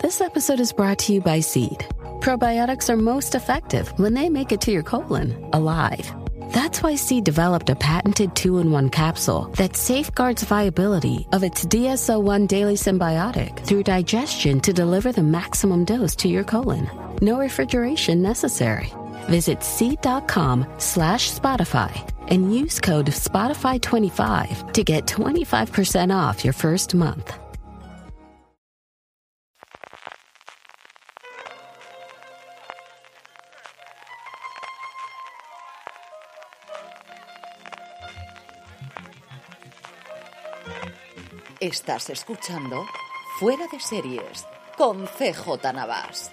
[0.00, 1.84] This episode is brought to you by Seed.
[2.20, 6.08] Probiotics are most effective when they make it to your colon alive.
[6.52, 11.64] That's why Seed developed a patented two in one capsule that safeguards viability of its
[11.64, 16.88] DSO1 daily symbiotic through digestion to deliver the maximum dose to your colon.
[17.20, 18.92] No refrigeration necessary.
[19.28, 27.36] Visit seed.com slash Spotify and use code Spotify25 to get 25% off your first month.
[41.60, 42.86] Estás escuchando
[43.40, 46.30] Fuera de Series con CJ Navas.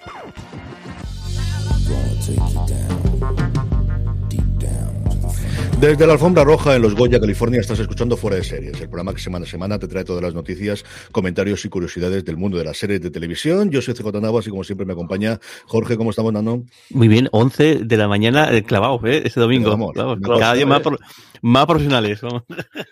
[5.80, 9.12] Desde la alfombra roja en Los Goya, California, estás escuchando Fuera de Series, el programa
[9.12, 12.64] que semana a semana te trae todas las noticias, comentarios y curiosidades del mundo de
[12.64, 13.70] las series de televisión.
[13.70, 15.96] Yo soy CJ Navas y como siempre me acompaña Jorge.
[15.96, 16.62] ¿Cómo estamos, Nano?
[16.90, 19.22] Muy bien, 11 de la mañana eh, clavados, ¿eh?
[19.24, 19.70] Este domingo.
[19.70, 21.04] Vamos, cada día costado, más, ¿eh?
[21.46, 22.20] Más profesionales.
[22.22, 22.42] vamos.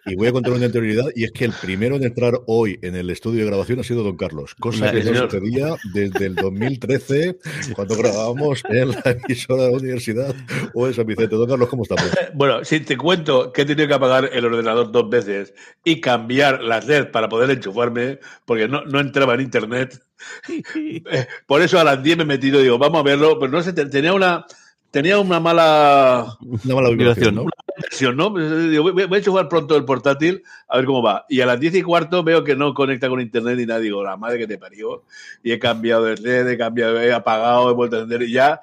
[0.07, 2.95] Y voy a contar una interioridad, y es que el primero en entrar hoy en
[2.95, 7.37] el estudio de grabación ha sido Don Carlos, cosa que no sucedía desde el 2013,
[7.75, 10.35] cuando grabábamos en la emisora de la universidad
[10.73, 11.35] o en San Vicente.
[11.37, 12.05] Don Carlos, ¿cómo estamos?
[12.35, 16.63] Bueno, si te cuento que he tenido que apagar el ordenador dos veces y cambiar
[16.63, 20.01] las LED para poder enchufarme, porque no, no entraba en internet.
[20.77, 23.51] Eh, Por eso a las 10 me he metido y digo, vamos a verlo, pero
[23.53, 24.47] no sé, te- tenía una,
[24.91, 27.47] tenía una mala Una mala vibración, ¿no?
[27.85, 28.33] Versión, ¿no?
[28.33, 31.25] Pues, digo, voy, voy a enchufar pronto el portátil a ver cómo va.
[31.29, 33.81] Y a las 10 y cuarto veo que no conecta con internet ni nada.
[33.81, 35.05] Digo, la madre que te parió.
[35.43, 38.61] Y he cambiado de LED, he cambiado, he apagado, he vuelto a encender y ya.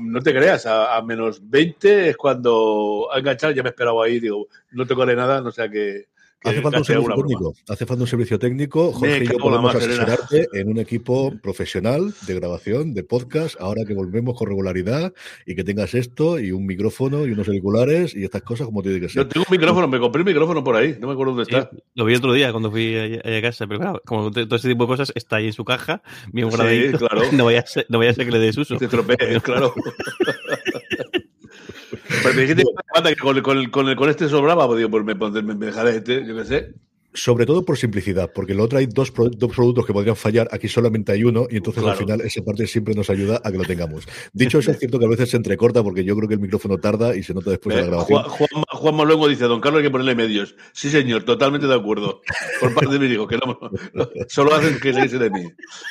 [0.00, 4.18] No te creas, a, menos 20 es cuando ha enganchado, ya me he esperado ahí,
[4.18, 6.06] digo, no te corre nada, no sea que.
[6.44, 7.54] Hace falta un servicio técnico.
[7.68, 8.92] Hace falta un servicio técnico.
[8.92, 13.94] Jorge y yo podemos asesorarte en un equipo profesional de grabación, de podcast, ahora que
[13.94, 15.12] volvemos con regularidad
[15.46, 19.00] y que tengas esto y un micrófono y unos auriculares y estas cosas como tiene
[19.00, 19.24] que ser.
[19.24, 21.56] Yo tengo un micrófono, me compré un micrófono por ahí, no me acuerdo dónde Sí,
[21.56, 21.70] está.
[21.94, 24.84] lo vi otro día cuando fui allá a casa, pero claro, como todo este tipo
[24.84, 27.22] de cosas está ahí en su caja, bien Sí, claro.
[27.32, 28.76] No vaya a ser, no vaya a ser que le des uso.
[28.76, 29.74] Te estropees, claro.
[32.08, 35.04] Pero me dijiste que con, con, con, con este sobraba, pues digo, pues
[35.44, 36.74] me dejaré este, yo qué sé.
[37.20, 40.48] Sobre todo por simplicidad, porque lo otro hay dos, pro- dos productos que podrían fallar,
[40.52, 43.58] aquí solamente hay uno, y entonces al final esa parte siempre nos ayuda a que
[43.58, 44.04] lo tengamos.
[44.32, 46.78] Dicho eso, es cierto que a veces se entrecorta porque yo creo que el micrófono
[46.78, 48.22] tarda y se nota después de la Eh, grabación.
[48.22, 50.54] Juan, Juan, Juanma luego dice, don Carlos hay que ponerle medios.
[50.72, 52.20] Sí, señor, totalmente de acuerdo.
[52.60, 53.58] Por parte de mi hijo, que no,
[53.94, 55.42] no, solo hacen que reírse de mí.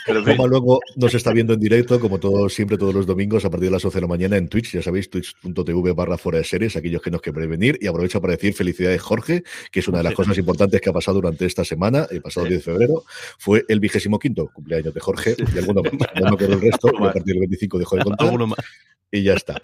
[0.05, 3.05] Pero en fin, Juanma luego nos está viendo en directo, como todos, siempre todos los
[3.05, 6.17] domingos, a partir de las 11 de la mañana en Twitch, ya sabéis, twitch.tv barra
[6.17, 7.77] fuera de series, aquellos que nos quieren venir.
[7.81, 10.93] Y aprovecho para decir felicidades, Jorge, que es una de las cosas importantes que ha
[10.93, 13.03] pasado durante esta semana, el pasado 10 de febrero,
[13.38, 15.94] fue el vigésimo quinto cumpleaños de Jorge y alguno más.
[16.16, 18.28] No me el resto, a partir del 25 dejó de contar.
[18.28, 18.59] Alguno más.
[19.09, 19.61] Y ya está.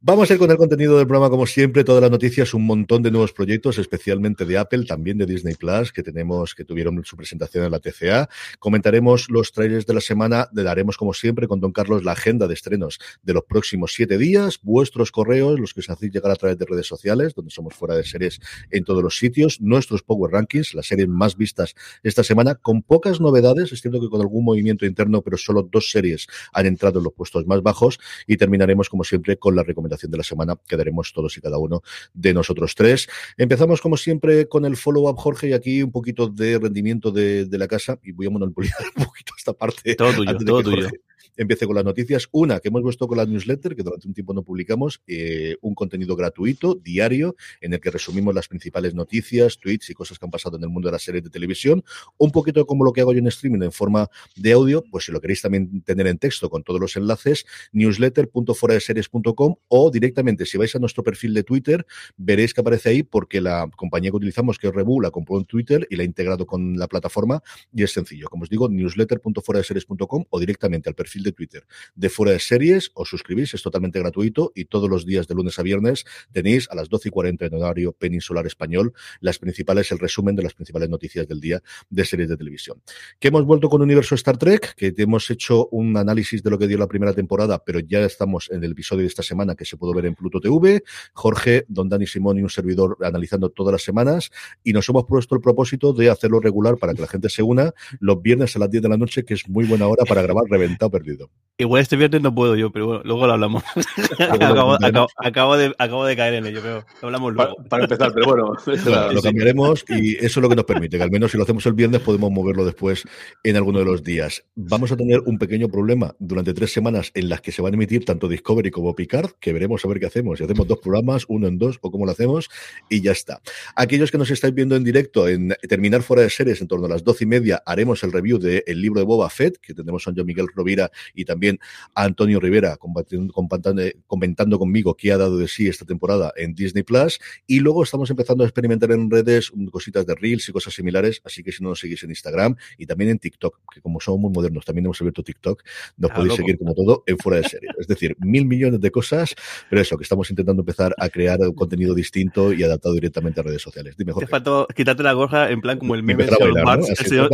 [0.00, 3.02] Vamos a ir con el contenido del programa, como siempre, todas las noticias, un montón
[3.02, 7.14] de nuevos proyectos, especialmente de Apple, también de Disney Plus, que tenemos, que tuvieron su
[7.14, 8.30] presentación en la TCA.
[8.58, 12.46] Comentaremos los trailers de la semana, le daremos, como siempre, con Don Carlos la agenda
[12.46, 16.36] de estrenos de los próximos siete días, vuestros correos, los que os hacéis llegar a
[16.36, 18.40] través de redes sociales, donde somos fuera de series
[18.70, 23.20] en todos los sitios, nuestros Power Rankings, las series más vistas esta semana, con pocas
[23.20, 27.04] novedades, es cierto que con algún movimiento interno, pero solo dos series han entrado en
[27.04, 30.76] los puestos más bajos y terminaremos como siempre con la recomendación de la semana que
[30.76, 31.82] daremos todos y cada uno
[32.14, 33.08] de nosotros tres.
[33.36, 37.58] Empezamos como siempre con el follow-up Jorge y aquí un poquito de rendimiento de, de
[37.58, 39.94] la casa y voy a monopolizar un poquito esta parte.
[39.96, 40.82] Todo tuyo, todo tuyo.
[40.82, 41.00] Jorge
[41.36, 42.28] empiece con las noticias.
[42.32, 45.74] Una, que hemos puesto con la newsletter, que durante un tiempo no publicamos, eh, un
[45.74, 50.30] contenido gratuito, diario, en el que resumimos las principales noticias, tweets y cosas que han
[50.30, 51.84] pasado en el mundo de las series de televisión.
[52.18, 55.12] Un poquito como lo que hago yo en streaming en forma de audio, pues si
[55.12, 60.74] lo queréis también tener en texto con todos los enlaces, newsletter.foradeseries.com o directamente, si vais
[60.74, 61.86] a nuestro perfil de Twitter,
[62.16, 65.44] veréis que aparece ahí porque la compañía que utilizamos, que es Rebu, la compró en
[65.44, 67.42] Twitter y la ha integrado con la plataforma
[67.72, 68.28] y es sencillo.
[68.28, 73.08] Como os digo, newsletter.foradeseries.com o directamente al perfil de Twitter de Fuera de Series, os
[73.08, 76.88] suscribís, es totalmente gratuito y todos los días de lunes a viernes tenéis a las
[76.88, 81.26] 12 y 40 en horario peninsular español las principales, el resumen de las principales noticias
[81.26, 82.82] del día de series de televisión.
[83.18, 86.66] Que hemos vuelto con Universo Star Trek, que hemos hecho un análisis de lo que
[86.66, 89.76] dio la primera temporada, pero ya estamos en el episodio de esta semana que se
[89.76, 90.82] pudo ver en Pluto TV.
[91.12, 94.30] Jorge, Don Dani Simón y un servidor analizando todas las semanas
[94.62, 97.72] y nos hemos puesto el propósito de hacerlo regular para que la gente se una
[98.00, 100.44] los viernes a las 10 de la noche, que es muy buena hora para grabar
[100.48, 101.15] Reventado Perdido.
[101.58, 103.62] Igual este viernes no puedo yo, pero bueno, luego lo hablamos.
[104.30, 107.56] acabo, acabo, acabo, de, acabo de caer en ello, pero lo hablamos luego.
[107.56, 108.52] Para, para empezar, pero bueno.
[109.12, 111.64] Lo cambiaremos y eso es lo que nos permite, que al menos si lo hacemos
[111.66, 113.04] el viernes podemos moverlo después
[113.42, 114.44] en alguno de los días.
[114.54, 117.76] Vamos a tener un pequeño problema durante tres semanas en las que se van a
[117.76, 120.38] emitir tanto Discovery como Picard, que veremos a ver qué hacemos.
[120.38, 122.50] Si hacemos dos programas, uno en dos o cómo lo hacemos
[122.90, 123.40] y ya está.
[123.74, 126.90] Aquellos que nos estáis viendo en directo en terminar fuera de series en torno a
[126.90, 130.06] las doce y media haremos el review del el libro de Boba Fett, que tendremos
[130.06, 131.58] a John Miguel Rovira y también
[131.94, 137.18] a Antonio Rivera comentando, conmigo qué ha dado de sí esta temporada en Disney Plus.
[137.46, 141.42] Y luego estamos empezando a experimentar en redes cositas de Reels y cosas similares, así
[141.42, 144.30] que si no nos seguís en Instagram y también en TikTok, que como somos muy
[144.32, 145.62] modernos, también hemos abierto TikTok,
[145.96, 146.36] nos Ah, podéis loco.
[146.36, 147.68] seguir como todo en fuera de serie.
[147.78, 149.34] Es decir, mil millones de cosas,
[149.68, 153.42] pero eso, que estamos intentando empezar a crear un contenido distinto y adaptado directamente a
[153.42, 153.96] redes sociales.
[153.96, 157.30] Dime, Te faltó quitarte la gorra en plan como el meme de señor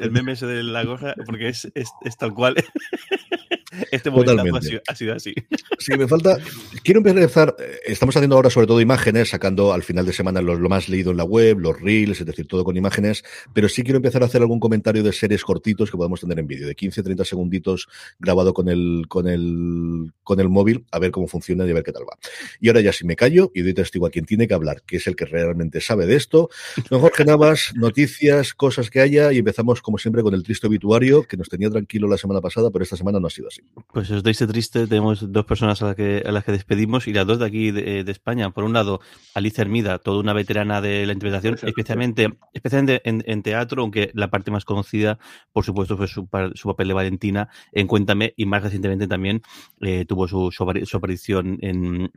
[0.00, 2.53] el meme ese de la gorra, porque es, es, es tal cual.
[2.54, 2.64] ¿vale?
[3.90, 4.68] Este momento ha Totalmente.
[4.68, 5.34] sido, ha sido así.
[5.78, 6.38] Sí, me falta.
[6.82, 7.54] Quiero empezar.
[7.58, 10.88] eh, Estamos haciendo ahora sobre todo imágenes, sacando al final de semana lo, lo más
[10.88, 13.22] leído en la web, los reels, es decir, todo con imágenes.
[13.52, 16.46] Pero sí quiero empezar a hacer algún comentario de series cortitos que podamos tener en
[16.46, 17.88] vídeo, de 15, 30 segunditos
[18.18, 21.82] grabado con el, con el, con el móvil, a ver cómo funciona y a ver
[21.82, 22.16] qué tal va.
[22.60, 24.96] Y ahora ya si me callo y doy testigo a quien tiene que hablar, que
[24.96, 26.48] es el que realmente sabe de esto.
[26.88, 31.24] Don Jorge Navas, noticias, cosas que haya, y empezamos como siempre con el triste obituario,
[31.24, 33.60] que nos tenía tranquilo la semana pasada, pero esta semana no ha sido así.
[33.92, 37.12] Pues os este triste, tenemos dos personas a las que, a las que despedimos y
[37.12, 38.50] las dos de aquí de, de España.
[38.50, 39.00] Por un lado,
[39.34, 44.30] Alicia Hermida, toda una veterana de la interpretación, especialmente, especialmente en, en teatro, aunque la
[44.30, 45.18] parte más conocida,
[45.52, 49.42] por supuesto, fue su, su papel de Valentina en Cuéntame y más recientemente también
[49.80, 52.10] eh, tuvo su, su, apari- su aparición en...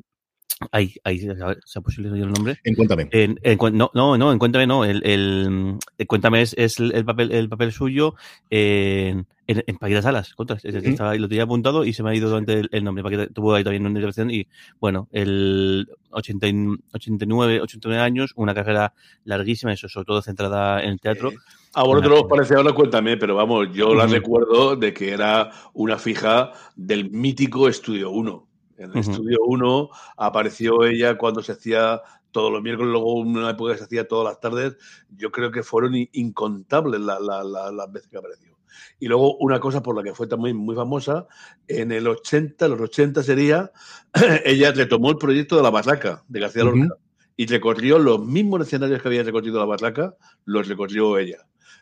[0.71, 2.57] Ay, ay, a ver, ¿sea posible el nombre?
[2.63, 3.07] En Cuéntame.
[3.11, 4.85] En, en no, no, no, en Cuéntame no.
[4.85, 8.15] El, el, el Cuéntame es, es el, papel, el papel suyo
[8.49, 10.35] en, en, en Paquita Salas.
[10.35, 10.89] Que Ujú.
[10.89, 13.03] estaba lo tenía apuntado y se me ha ido durante el, el nombre.
[13.03, 14.47] Paquita tuvo ahí también una intervención y,
[14.79, 20.91] bueno, el 80 y- 89, 89 años, una carrera larguísima, eso sobre todo centrada en
[20.91, 21.31] el teatro.
[21.73, 25.97] A vosotros os parece ahora, cuéntame, pero vamos, yo la recuerdo de que era una
[25.97, 28.47] fija del mítico Estudio 1.
[28.79, 28.97] En el.
[28.99, 32.01] Estudio 1 apareció ella cuando se hacía
[32.37, 34.77] todos los miércoles, luego una época que se hacía todas las tardes.
[35.15, 38.55] Yo creo que fueron in- incontables la- la- la- las veces que apareció.
[38.99, 41.25] Y luego una cosa por la que fue también muy famosa,
[41.67, 43.71] en el 80, los 80 sería,
[44.45, 46.63] ella retomó el proyecto de la barraca de García.
[46.63, 46.95] Lorca
[47.39, 51.37] y recorrió los mismos escenarios que había recorrido la barraca, los recorrió ella.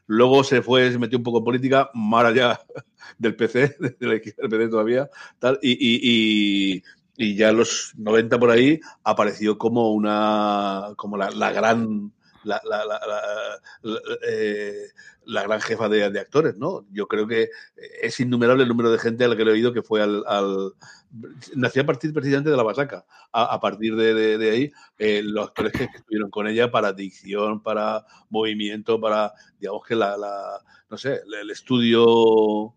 [0.07, 2.59] Luego se fue, se metió un poco en política, más allá
[3.17, 5.09] del PC, de la izquierda del PC todavía,
[5.39, 5.99] tal, y, y,
[6.75, 6.83] y,
[7.17, 12.11] y ya en los 90 por ahí apareció como una, como la, la gran,
[12.43, 13.59] la, la, la, la-
[14.27, 14.87] eh,
[15.25, 16.85] la gran jefa de, de actores, ¿no?
[16.91, 17.49] Yo creo que
[18.01, 20.23] es innumerable el número de gente a la que le he oído que fue al,
[20.27, 20.73] al
[21.55, 23.05] nació a partir precisamente de la Basaca.
[23.31, 28.05] A, partir de, de- ahí, eh, los actores que, estuvieron con ella para dicción, para
[28.29, 30.15] movimiento, para, digamos que la,
[30.89, 32.73] no sé, el, estudio,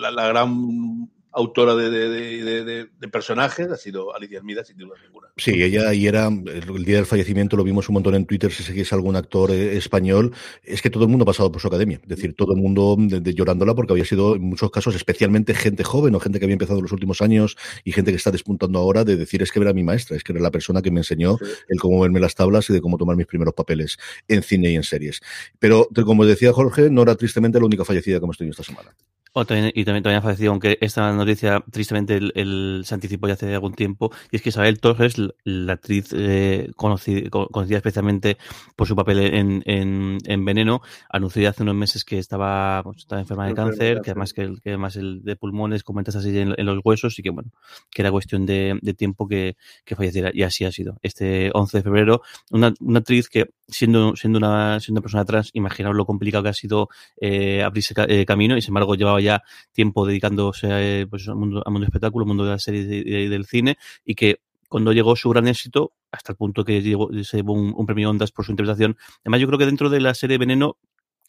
[0.00, 5.28] la gran autora de, de- de- personajes ha sido Alicia Hermida, sin duda ninguna.
[5.36, 8.62] Sí, ella y era el, día del fallecimiento lo vimos un montón en Twitter si
[8.62, 12.00] seguís algún actor eh, español, es que todo el mundo ha pasado por su academia,
[12.02, 16.14] es decir, todo el mundo llorándola porque había sido en muchos casos especialmente gente joven
[16.14, 19.04] o gente que había empezado en los últimos años y gente que está despuntando ahora
[19.04, 21.36] de decir es que era mi maestra, es que era la persona que me enseñó
[21.38, 21.46] Sí.
[21.68, 23.98] el cómo verme las tablas y de cómo tomar mis primeros papeles
[24.28, 25.20] en cine y en series.
[25.58, 28.94] Pero como decía Jorge, no era tristemente la única fallecida que hemos tenido esta semana.
[29.34, 33.34] También- y también, también ha fallecido, aunque esta noticia tristemente el, el- se anticipó ya
[33.34, 38.36] hace algún tiempo, y es que Isabel Torres, la, la actriz eh, conocida, conocida especialmente
[38.76, 42.98] por su papel en, en, en Veneno, anunció ya hace unos meses que estaba, pues,
[42.98, 46.66] estaba enferma de cáncer, que además, que, además el de pulmones, como así en, en
[46.66, 47.50] los huesos, y que bueno,
[47.90, 50.98] que era cuestión de, de tiempo que, que falleciera, y así ha sido.
[51.02, 52.22] Este 11 de febrero,
[52.52, 56.50] una, una actriz que siendo, siendo, una, siendo una persona trans, imaginaos lo complicado que
[56.50, 56.88] ha sido
[57.20, 59.42] eh, abrirse eh, camino y sin embargo llevaba ya
[59.72, 62.86] tiempo dedicándose eh, pues, al, mundo, al mundo del espectáculo, al mundo de las series
[62.86, 66.82] y de- del cine y que cuando llegó su gran éxito, hasta el punto que
[66.82, 68.96] llegó, se llevó un, premio Ondas por su interpretación.
[69.20, 70.78] Además, yo creo que dentro de la serie Veneno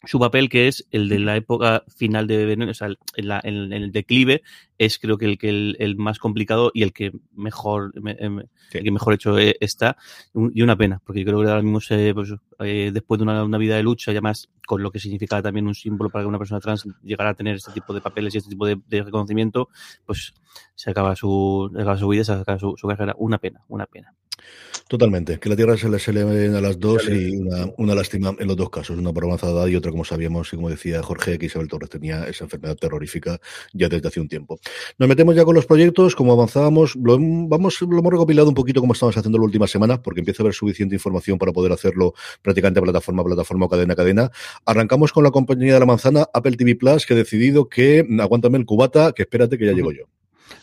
[0.04, 3.40] su papel, que es el de la época final de Venom, o sea, en, la,
[3.42, 4.42] en, el declive,
[4.78, 8.40] es creo que el que el, el más complicado y el que mejor em,
[8.72, 9.96] el que mejor hecho eh, está.
[10.34, 13.44] Y una pena porque yo creo que ahora mismo se, pues, eh, después de una,
[13.44, 16.28] una, vida de lucha y además con lo que significa también un símbolo para que
[16.28, 19.02] una persona trans llegara a tener este tipo de papeles y este tipo de, de
[19.02, 19.68] reconocimiento
[20.04, 20.34] pues
[20.74, 23.14] se acaba su, se acaba su vida se acaba su, su carrera.
[23.18, 24.14] Una pena una pena.
[24.88, 27.94] Totalmente, que la Tierra se le, se le ven a las dos y una, una,
[27.94, 31.02] lástima en los dos casos, una por avanzada y otra, como sabíamos, y como decía
[31.02, 33.40] Jorge, que Isabel Torres tenía esa enfermedad terrorífica
[33.72, 34.60] ya desde hace un tiempo.
[34.98, 38.80] Nos metemos ya con los proyectos, como avanzábamos, lo, vamos, lo hemos recopilado un poquito
[38.80, 42.14] como estamos haciendo la última semana, porque empieza a haber suficiente información para poder hacerlo
[42.42, 44.30] prácticamente plataforma a plataforma o cadena a cadena.
[44.64, 48.58] Arrancamos con la compañía de la manzana, Apple TV Plus, que ha decidido que, aguántame
[48.58, 50.06] el cubata, que espérate que ya llego yo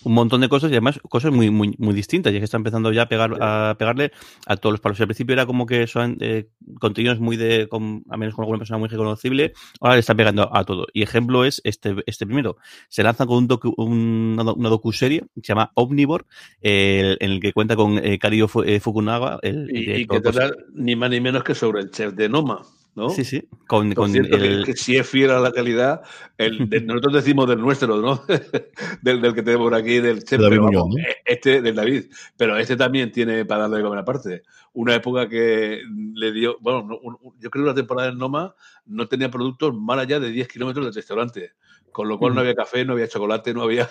[0.03, 2.33] un montón de cosas y además cosas muy, muy, muy distintas.
[2.33, 4.11] Y es que está empezando ya a, pegar, a pegarle
[4.45, 4.99] a todos los palos.
[5.01, 6.49] Al principio era como que son eh,
[6.79, 10.55] contenidos muy de, con, a menos con alguna persona muy reconocible, ahora le está pegando
[10.55, 10.87] a todo.
[10.93, 12.57] Y ejemplo es este, este primero.
[12.89, 16.25] Se lanza con un docu, un, una docuserie que se llama Omnivore,
[16.61, 19.39] eh, en el que cuenta con eh, Kario eh, Fukunaga.
[19.41, 22.63] El, y, y que trata ni más ni menos que sobre el chef de Noma.
[22.95, 23.09] ¿No?
[23.09, 23.47] Sí, sí.
[23.67, 24.65] Con, con cierto, el...
[24.65, 26.01] que, que, si es fiel a la calidad,
[26.37, 28.23] el, de, nosotros decimos del nuestro, ¿no?
[29.01, 30.95] del, del, que tenemos por aquí, del chef, David pero, Muñoz, ¿no?
[31.25, 32.05] este del David.
[32.37, 34.43] Pero este también tiene para darle de comer aparte.
[34.73, 35.81] Una época que
[36.13, 39.99] le dio, bueno, un, yo creo que la temporada en Noma no tenía productos más
[39.99, 41.53] allá de 10 kilómetros del restaurante.
[41.91, 43.87] Con lo cual no había café, no había chocolate, no había.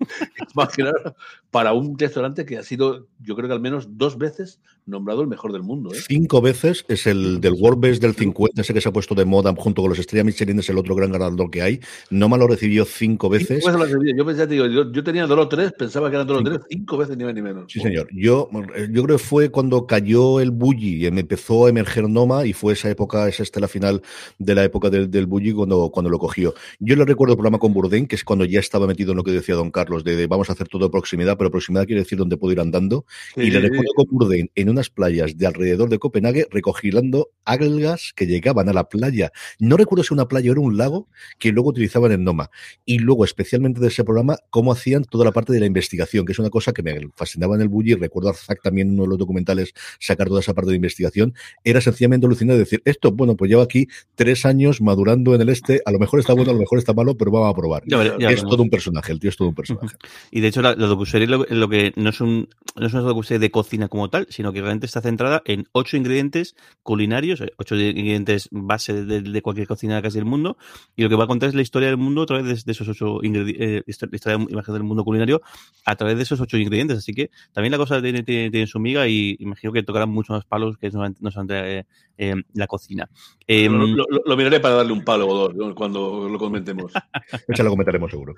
[0.56, 1.14] más que nada,
[1.52, 5.28] para un restaurante que ha sido, yo creo que al menos dos veces nombrado el
[5.28, 5.92] mejor del mundo.
[5.94, 5.98] ¿eh?
[6.08, 9.24] Cinco veces es el del World Best del 50, ese que se ha puesto de
[9.24, 11.80] moda junto con los Estrella Michelin, es el otro gran ganador que hay.
[12.10, 13.62] No me lo recibió cinco veces.
[13.62, 16.26] Cinco veces lo yo, pensé, digo, yo, yo, tenía dos o tres, pensaba que eran
[16.26, 17.70] dos o tres, cinco veces ni más ni menos.
[17.70, 18.08] Sí, señor.
[18.12, 18.48] Yo,
[18.90, 22.72] yo creo que fue cuando cayó el Bully y empezó a emerger Noma y fue
[22.72, 24.02] esa época, esa estela final
[24.38, 26.54] de la época del, del cuando, cuando lo cogió.
[26.78, 29.24] Yo le recuerdo el programa con Bourdain, que es cuando ya estaba metido en lo
[29.24, 32.18] que decía don Carlos, de, de vamos a hacer todo proximidad, pero proximidad quiere decir
[32.18, 33.04] donde puedo ir andando.
[33.34, 38.12] Sí, y le recuerdo con Bourdain en unas playas de alrededor de Copenhague recogilando algas
[38.14, 39.32] que llegaban a la playa.
[39.58, 41.08] No recuerdo si una playa o era un lago
[41.38, 42.50] que luego utilizaban en Noma.
[42.84, 46.32] Y luego, especialmente de ese programa, cómo hacían toda la parte de la investigación, que
[46.32, 47.94] es una cosa que me fascinaba en el Bully.
[47.94, 51.34] Recuerdo a Zack también en uno de los documentales sacar toda esa parte de investigación.
[51.64, 55.80] Era sencillamente alucinante decir, esto, bueno, pues lleva aquí tres años madurando en el este,
[55.86, 57.84] a lo mejor está bueno, a lo mejor está malo, pero vamos a probar.
[57.86, 59.96] Ya, ya, es todo un personaje, el tío es todo un personaje.
[60.32, 63.02] Y de hecho, la, la docuserie lo, lo, que no es, un, no es una
[63.02, 67.76] docuserie de cocina como tal, sino que realmente está centrada en ocho ingredientes culinarios, ocho
[67.76, 70.58] ingredientes base de, de cualquier cocina casi del mundo,
[70.96, 72.72] y lo que va a contar es la historia del mundo a través de, de
[72.72, 75.42] esos ocho ingredientes, eh, la historia imagen del mundo culinario
[75.84, 76.98] a través de esos ocho ingredientes.
[76.98, 80.34] Así que también la cosa tiene, tiene, tiene su miga y imagino que tocarán muchos
[80.34, 83.08] más palos que no, no son de eh, la cocina.
[83.46, 86.92] Eh, lo, lo, lo, miraré para darle un palo o dos cuando lo comentemos.
[87.56, 88.34] ya lo comentaremos seguro.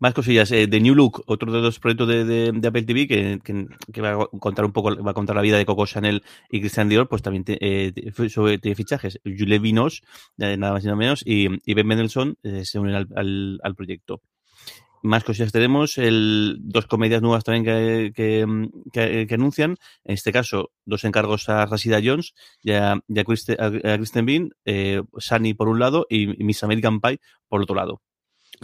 [0.00, 0.50] Más cosillas.
[0.52, 3.66] Eh, The New Look, otro de los proyectos de, de, de Apple TV que, que,
[3.92, 6.60] que, va a contar un poco, va a contar la vida de Coco Chanel y
[6.60, 7.92] Christian Dior, pues también te, eh,
[8.28, 9.20] sobre fichajes.
[9.24, 10.02] Julie Vinos,
[10.38, 13.60] eh, nada más y nada menos, y, y Ben Mendelssohn eh, se unen al, al,
[13.62, 14.20] al, proyecto.
[15.04, 19.76] Más cosillas tenemos, el, dos comedias nuevas también que, que, que, anuncian.
[20.02, 22.32] En este caso, dos encargos a Rashida Jones
[22.62, 26.64] y a, y a, Kristen, a, Kristen Bean, eh, Sunny por un lado y Miss
[26.64, 27.20] American Pie
[27.50, 28.00] por otro lado.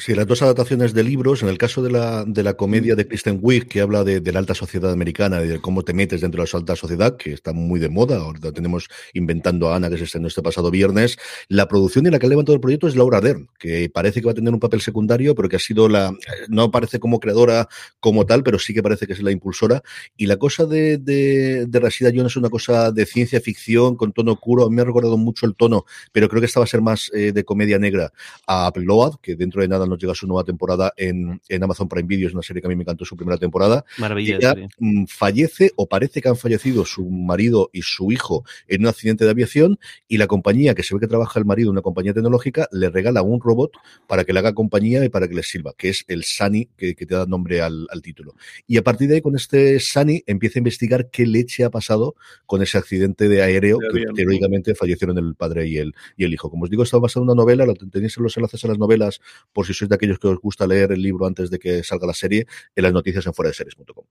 [0.00, 3.06] Sí, las dos adaptaciones de libros, en el caso de la, de la comedia de
[3.06, 6.22] Kristen Wiig, que habla de, de, la alta sociedad americana y de cómo te metes
[6.22, 9.90] dentro de la alta sociedad, que está muy de moda, ahorita tenemos inventando a Ana,
[9.90, 12.88] que se estrenó este pasado viernes, la producción y la que ha levantado el proyecto
[12.88, 15.58] es Laura Dern, que parece que va a tener un papel secundario, pero que ha
[15.58, 16.14] sido la,
[16.48, 17.68] no parece como creadora
[18.00, 19.82] como tal, pero sí que parece que es la impulsora,
[20.16, 24.14] y la cosa de, de, de Rashida Jones es una cosa de ciencia ficción, con
[24.14, 26.80] tono oscuro, me ha recordado mucho el tono, pero creo que esta va a ser
[26.80, 28.14] más eh, de comedia negra.
[28.46, 32.06] A Load, que dentro de nada nos llega su nueva temporada en, en, Amazon Prime
[32.06, 33.84] Video, es una serie que a mí me encantó su primera temporada.
[33.98, 34.36] Maravilla.
[34.36, 35.04] Ella sí.
[35.08, 39.30] fallece o parece que han fallecido su marido y su hijo en un accidente de
[39.30, 39.78] aviación
[40.08, 43.22] y la compañía que se ve que trabaja el marido, una compañía tecnológica, le regala
[43.22, 43.72] un robot
[44.06, 46.94] para que le haga compañía y para que le sirva, que es el Sunny que,
[46.94, 48.34] que te da nombre al, al, título.
[48.66, 52.14] Y a partir de ahí, con este Sunny, empieza a investigar qué leche ha pasado
[52.46, 56.32] con ese accidente de aéreo que, que heroicamente fallecieron el padre y el, y el
[56.32, 56.50] hijo.
[56.50, 58.78] Como os digo, está basado en una novela, lo tenéis en los enlaces a las
[58.78, 59.20] novelas
[59.52, 62.06] por si sois de aquellos que os gusta leer el libro antes de que salga
[62.06, 64.04] la serie en las noticias en fuera de series.com.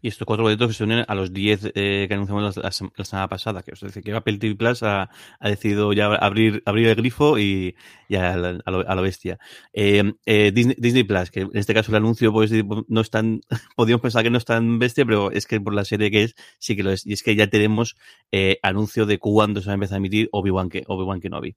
[0.00, 3.28] Y estos cuatro proyectos que se unen a los 10 eh, que anunciamos la, semana
[3.28, 7.38] pasada, que os decir que Apple TV Plus ha, decidido ya abrir, abrir el grifo
[7.38, 7.74] y,
[8.08, 9.38] y a, la, lo, bestia.
[9.72, 12.52] Eh, eh, Disney, Plus, que en este caso el anuncio pues
[12.88, 13.40] no es tan,
[13.76, 16.34] podríamos pensar que no es tan bestia, pero es que por la serie que es,
[16.58, 17.06] sí que lo es.
[17.06, 17.96] Y es que ya tenemos
[18.32, 21.56] eh, anuncio de cuándo se va a empezar a emitir Obi-Wan Obi Kenobi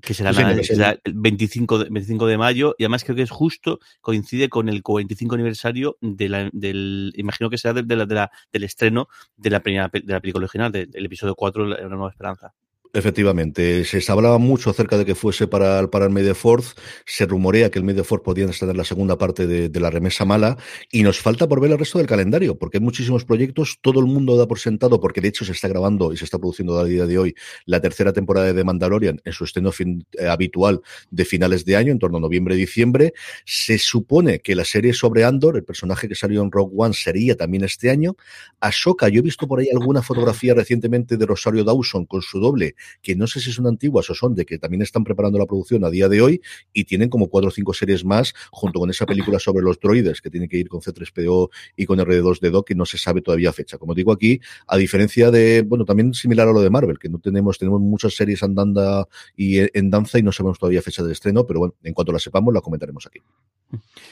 [0.00, 3.22] que será, sí, la, será el 25 de, 25 de mayo y además creo que
[3.22, 7.96] es justo coincide con el 45 aniversario de la, del imagino que será de, de
[7.96, 11.66] la, de la, del estreno de la primera de la película original del, episodio 4
[11.66, 12.54] la, la nueva esperanza
[12.94, 17.78] Efectivamente, se hablaba mucho acerca de que fuese para, para el Fourth, se rumorea que
[17.78, 20.58] el Fourth podía estar en la segunda parte de, la remesa mala
[20.90, 24.04] y nos falta por ver el resto del calendario, porque hay muchísimos proyectos, todo el
[24.04, 26.84] mundo da por sentado, porque de hecho se está grabando y se está produciendo a
[26.84, 27.34] día de hoy
[27.64, 31.92] la tercera temporada de Mandalorian en su estreno fin, eh, habitual de finales de año,
[31.92, 33.14] en torno a noviembre-diciembre.
[33.46, 37.38] Se supone que la serie sobre Andor, el personaje que salió en Rogue One, sería
[37.38, 38.16] también este año.
[38.60, 42.76] Ahsoka, yo he visto por ahí alguna fotografía recientemente de Rosario Dawson con su doble,
[43.00, 45.84] que no sé si son antiguas o son de que también están preparando la producción
[45.84, 46.40] a día de hoy
[46.72, 50.20] y tienen como cuatro o cinco series más junto con esa película sobre los droides
[50.20, 53.78] que tiene que ir con C3PO y con R2D2 que no se sabe todavía fecha.
[53.78, 57.18] Como digo aquí, a diferencia de, bueno, también similar a lo de Marvel, que no
[57.18, 61.46] tenemos, tenemos muchas series andando y en danza y no sabemos todavía fecha de estreno,
[61.46, 63.20] pero bueno, en cuanto la sepamos la comentaremos aquí.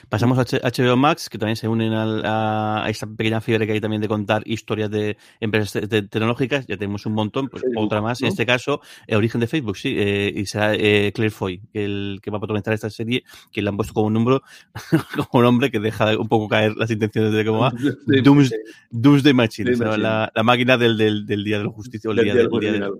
[0.09, 3.81] Pasamos a HBO Max, que también se unen a, a esta pequeña fiebre que hay
[3.81, 6.67] también de contar historias de empresas te tecnológicas.
[6.67, 8.21] Ya tenemos un montón, pues otra más.
[8.21, 8.27] ¿no?
[8.27, 8.60] En este caso,
[9.07, 12.41] el origen de Facebook, sí, eh, y será eh, Claire Foy, el, que va a
[12.41, 14.43] protagonizar esta serie, que le han puesto como un número,
[15.31, 17.73] como un hombre que deja un poco caer las intenciones de cómo va.
[18.25, 18.53] Dooms,
[18.91, 19.99] Doomsday Machine, Machine.
[19.99, 22.73] La, la, máquina del, del, del, día de la justicia, o el día, del, día
[22.73, 22.91] del,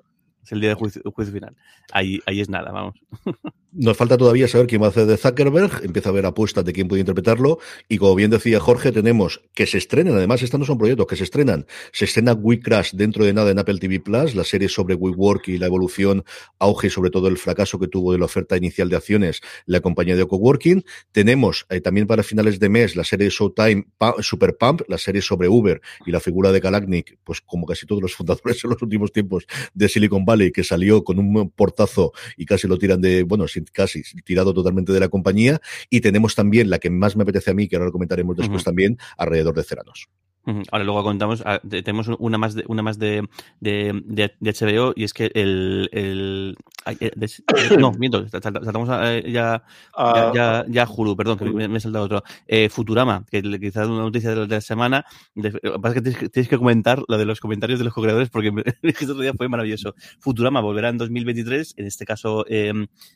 [0.43, 1.57] es el día del juicio, final.
[1.93, 2.95] Ahí, ahí es nada, vamos.
[3.73, 6.73] Nos falta todavía saber quién va a hacer de Zuckerberg, empieza a haber apuestas de
[6.73, 10.67] quién puede interpretarlo, y como bien decía Jorge, tenemos que se estrenen, además estos no
[10.67, 14.01] son proyectos, que se estrenan, se estrena We Crash dentro de nada en Apple TV
[14.01, 16.25] Plus, la serie sobre WeWork y la evolución,
[16.59, 19.81] auge y sobre todo el fracaso que tuvo de la oferta inicial de acciones la
[19.81, 20.83] compañía de coworking,
[21.13, 23.87] tenemos eh, también para finales de mes la serie Showtime
[24.19, 28.03] Super Pump, la serie sobre Uber y la figura de Kalanick, pues como casi todos
[28.03, 32.47] los fundadores en los últimos tiempos de Silicon Valley, que salió con un portazo y
[32.47, 35.61] casi lo tiran de, bueno, casi tirado totalmente de la compañía.
[35.91, 38.61] Y tenemos también la que más me apetece a mí, que ahora lo comentaremos después
[38.61, 38.65] uh -huh.
[38.65, 40.09] también, alrededor de Ceranos.
[40.73, 43.29] Ahora luego contamos, ah, tenemos una más de, una más de,
[43.61, 46.57] de, de, de HBO y es que el, el
[47.79, 49.63] no, miento, saltamos a, eh, ya,
[49.97, 52.23] ya, ya, ya, Hulu, perdón, que me, me he saltado otro.
[52.47, 55.05] Eh, Futurama, que quizás una noticia de, la semana.
[55.35, 57.85] De, lo que pasa es que tienes, tienes, que comentar lo de los comentarios de
[57.85, 58.51] los co-creadores porque
[58.83, 59.95] este otro día fue maravilloso.
[60.19, 62.73] Futurama volverá en 2023, en este caso eh,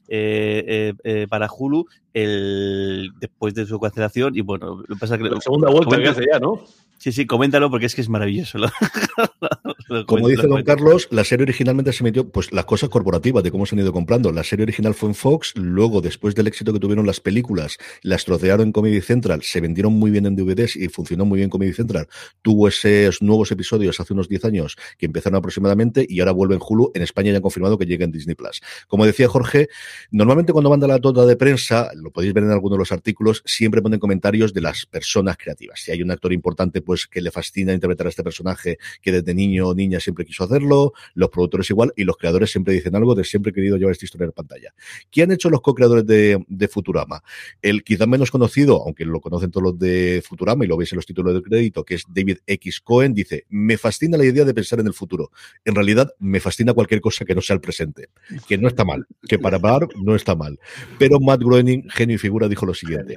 [0.09, 4.37] eh, para Hulu, el, después de su cancelación.
[4.37, 5.29] Y bueno, lo que pasa es que.
[5.31, 6.63] La segunda vuelta que hace ya, ¿no?
[6.99, 8.59] Sí, sí, coméntalo porque es que es maravilloso.
[10.07, 13.67] Como dice don Carlos, la serie originalmente se metió, pues las cosas corporativas de cómo
[13.67, 14.33] se han ido comprando.
[14.33, 18.25] La serie original fue en Fox, luego, después del éxito que tuvieron las películas, las
[18.25, 21.73] trocearon en Comedy Central, se vendieron muy bien en DVDs y funcionó muy bien Comedy
[21.73, 22.09] Central.
[22.43, 26.61] Tuvo esos nuevos episodios hace unos 10 años que empezaron aproximadamente y ahora vuelve en
[26.67, 26.93] Hulu.
[26.95, 28.61] En España ya han confirmado que llega en Disney Plus.
[28.89, 29.69] Como decía Jorge,
[30.11, 33.43] normalmente cuando manda la tota de prensa, lo podéis ver en algunos de los artículos,
[33.45, 35.81] siempre ponen comentarios de las personas creativas.
[35.81, 39.35] Si hay un actor importante, pues que le fascina interpretar a este personaje que desde
[39.35, 43.25] niño niña siempre quiso hacerlo, los productores igual y los creadores siempre dicen algo de
[43.25, 44.75] siempre he querido llevar esta historia en pantalla.
[45.11, 47.23] ¿Qué han hecho los co-creadores de, de, Futurama?
[47.63, 50.97] El quizás menos conocido, aunque lo conocen todos los de Futurama y lo veis en
[50.97, 52.81] los títulos de crédito, que es David X.
[52.81, 55.31] Cohen, dice, me fascina la idea de pensar en el futuro.
[55.65, 58.09] En realidad, me fascina cualquier cosa que no sea el presente,
[58.47, 60.59] que no está mal, que para par no está mal.
[60.99, 63.17] Pero Matt Groening, genio y figura, dijo lo siguiente.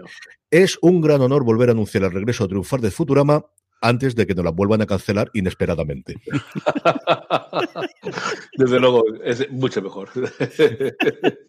[0.49, 3.45] Es un gran honor volver a anunciar el regreso a triunfar de Futurama
[3.81, 6.15] antes de que nos la vuelvan a cancelar inesperadamente.
[8.57, 10.09] Desde luego, es mucho mejor.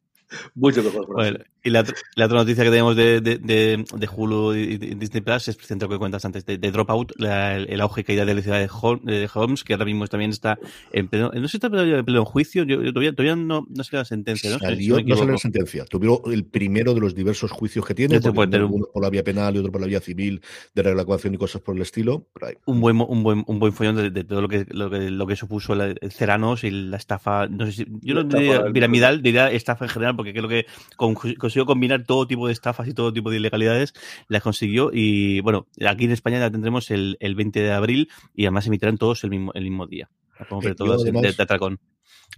[0.55, 1.07] Mucho mejor.
[1.07, 1.85] Bueno, y la,
[2.17, 5.87] la, otra noticia que tenemos de, de, de, de Hulu y Disney Plus es precisamente
[5.87, 8.43] lo que cuentas antes, de, de Dropout, la, el, el, auge y caída de la
[8.43, 10.59] ciudad de Holmes, que ahora mismo también está
[10.93, 13.85] en pleno, no sé si está en pleno juicio, yo, yo, todavía, todavía no, no
[13.85, 14.59] sé la sentencia, ¿no?
[14.59, 18.87] Salió, no sale la sentencia, tuvieron el primero de los diversos juicios que tiene, uno
[18.93, 20.41] por la vía penal y otro por la vía civil,
[20.75, 22.29] de regulación y cosas por el estilo.
[22.67, 25.27] Un buen, un buen, un buen follón de, de, todo lo que, lo que, lo
[25.27, 29.23] que supuso el, el Ceranos y la estafa, no sé si, yo no diría piramidal,
[29.23, 33.13] diría estafa en general, porque creo que consiguió combinar todo tipo de estafas y todo
[33.13, 33.95] tipo de ilegalidades,
[34.27, 38.47] las consiguió y bueno, aquí en España la tendremos el, el 20 de abril y
[38.47, 40.11] además emitirán todos el mismo, el mismo día.
[40.49, 41.79] Como que todos de, de, atracón.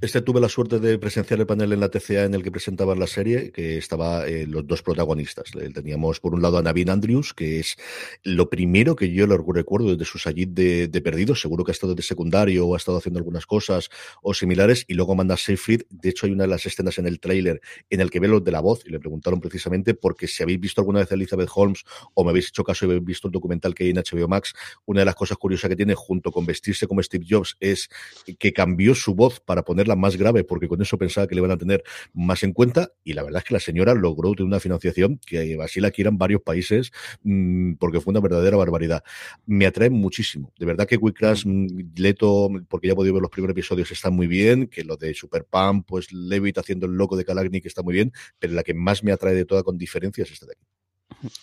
[0.01, 2.99] Este tuve la suerte de presenciar el panel en la TCA en el que presentaban
[2.99, 5.51] la serie, que estaba eh, los dos protagonistas.
[5.75, 7.77] Teníamos por un lado a Navin Andrews, que es
[8.23, 11.43] lo primero que yo lo recuerdo desde sus allí de, de perdidos.
[11.43, 13.91] Seguro que ha estado de secundario o ha estado haciendo algunas cosas
[14.23, 14.87] o similares.
[14.89, 15.83] Y luego manda Seyfried.
[15.91, 18.41] De hecho, hay una de las escenas en el tráiler en el que ve lo
[18.41, 21.51] de la voz y le preguntaron precisamente porque si habéis visto alguna vez a Elizabeth
[21.55, 24.29] Holmes o me habéis hecho caso y habéis visto el documental que hay en HBO
[24.29, 24.55] Max,
[24.87, 27.91] una de las cosas curiosas que tiene junto con vestirse como Steve Jobs es
[28.39, 31.53] que cambió su voz para ponerla más grave porque con eso pensaba que le van
[31.53, 34.61] a tener más en cuenta y la verdad es que la señora logró tener una
[34.61, 39.03] financiación que así la quieran varios países mmm, porque fue una verdadera barbaridad.
[39.47, 40.53] Me atrae muchísimo.
[40.59, 43.91] De verdad que We Crash, mm, Leto, porque ya he podido ver los primeros episodios,
[43.91, 47.65] está muy bien, que lo de Super Pump, pues Levitt haciendo el loco de Kalagnik
[47.65, 50.47] está muy bien, pero la que más me atrae de toda con diferencia es esta
[50.47, 50.80] de aquí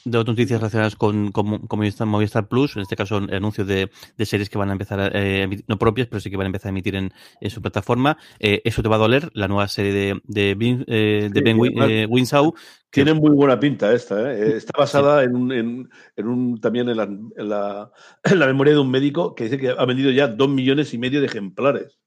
[0.06, 3.90] de otras noticias relacionadas con, con, con Movistar, Movistar, Plus, en este caso anuncios de,
[4.18, 6.46] de series que van a empezar a eh, emitir, no propias, pero sí que van
[6.46, 8.18] a empezar a emitir en, en su plataforma.
[8.40, 11.58] Eh, eso te va a doler, la nueva serie de, de, Ben, eh, de ben
[11.60, 12.54] Win, Winshaw.
[12.90, 13.04] Que...
[13.04, 14.34] Tiene muy buena pinta esta.
[14.34, 15.26] Está basada sí.
[15.26, 17.92] en, un, en, en, un, también en la, en, la,
[18.24, 20.98] en la memoria de un médico que dice que ha vendido ya dos millones y
[20.98, 22.00] medio de ejemplares.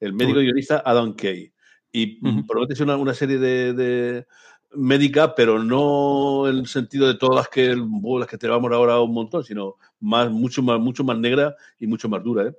[0.00, 1.52] El médico guionista Adam Kay.
[1.90, 2.46] Y uh -huh.
[2.46, 4.26] promete ser una, una serie de, de
[4.74, 9.14] médica, pero no en el sentido de todas las que, las que tenemos ahora un
[9.14, 12.52] montón, sino más, mucho más, mucho más negra y mucho más dura, ¿eh?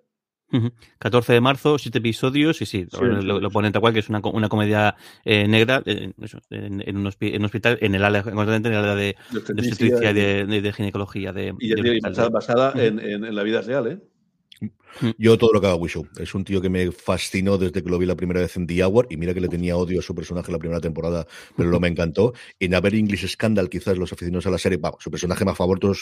[0.51, 0.71] Uh -huh.
[0.97, 4.19] 14 de marzo, siete episodios, y sí, sí lo, ponen tal cual, que es una,
[4.33, 6.11] una comedia eh, negra eh,
[6.49, 10.45] en, en, un en, un hospital, en el área, en el área de, de de,
[10.45, 11.33] de, de, ginecología.
[11.33, 12.87] De, y de basada, basada uh -huh.
[12.87, 13.99] en, en, la vida real, ¿eh?
[15.17, 16.07] Yo todo lo que haga Wishow.
[16.17, 18.83] Es un tío que me fascinó desde que lo vi la primera vez en The
[18.83, 21.25] Hour y mira que le tenía odio a su personaje la primera temporada,
[21.55, 22.33] pero lo me encantó.
[22.59, 25.93] En Aver English Scandal, quizás los aficionados a la serie, vamos, su personaje más favorito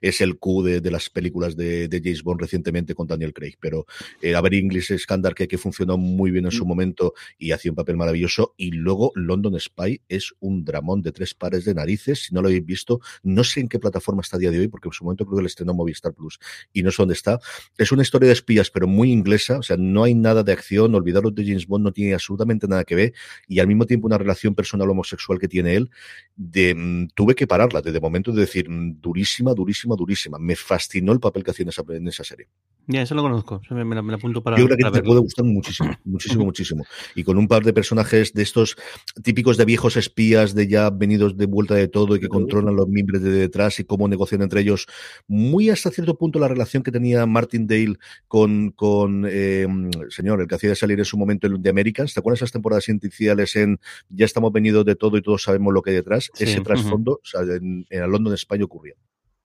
[0.00, 3.54] es el Q de, de las películas de, de, James Bond recientemente con Daniel Craig,
[3.60, 3.86] pero
[4.20, 7.76] eh, Aver English Scandal que, que funcionó muy bien en su momento y hacía un
[7.76, 8.54] papel maravilloso.
[8.56, 12.24] Y luego London Spy es un dramón de tres pares de narices.
[12.24, 14.68] Si no lo habéis visto, no sé en qué plataforma está a día de hoy,
[14.68, 16.38] porque en su momento creo que el estrenó Movistar Plus
[16.72, 17.38] y no sé dónde está.
[17.78, 20.94] Es una historia de espías, pero muy inglesa, o sea, no hay nada de acción,
[20.94, 23.12] olvidaros de James Bond no tiene absolutamente nada que ver,
[23.46, 25.90] y al mismo tiempo una relación personal homosexual que tiene él,
[26.36, 30.38] de, mm, tuve que pararla desde el momento de decir, mm, durísima, durísima, durísima.
[30.38, 32.48] Me fascinó el papel que hacía en esa, en esa serie.
[32.88, 35.20] Ya, eso lo conozco, me, me, me, la apunto para Yo creo que te puede
[35.20, 36.84] gustar muchísimo, muchísimo, muchísimo.
[37.14, 38.76] Y con un par de personajes de estos
[39.22, 42.88] típicos de viejos espías, de ya venidos de vuelta de todo y que controlan los
[42.88, 44.86] miembros de detrás y cómo negocian entre ellos,
[45.28, 49.66] muy hasta cierto punto la relación que tenía Martin Dale con, con eh,
[50.08, 52.14] señor, el que hacía salir en su momento de Americans.
[52.14, 55.82] ¿Te acuerdas esas temporadas iniciales en ya estamos venidos de todo y todos sabemos lo
[55.82, 56.30] que hay detrás?
[56.34, 57.42] Sí, Ese trasfondo, uh -huh.
[57.42, 58.94] o sea, en, en el London, España ocurría.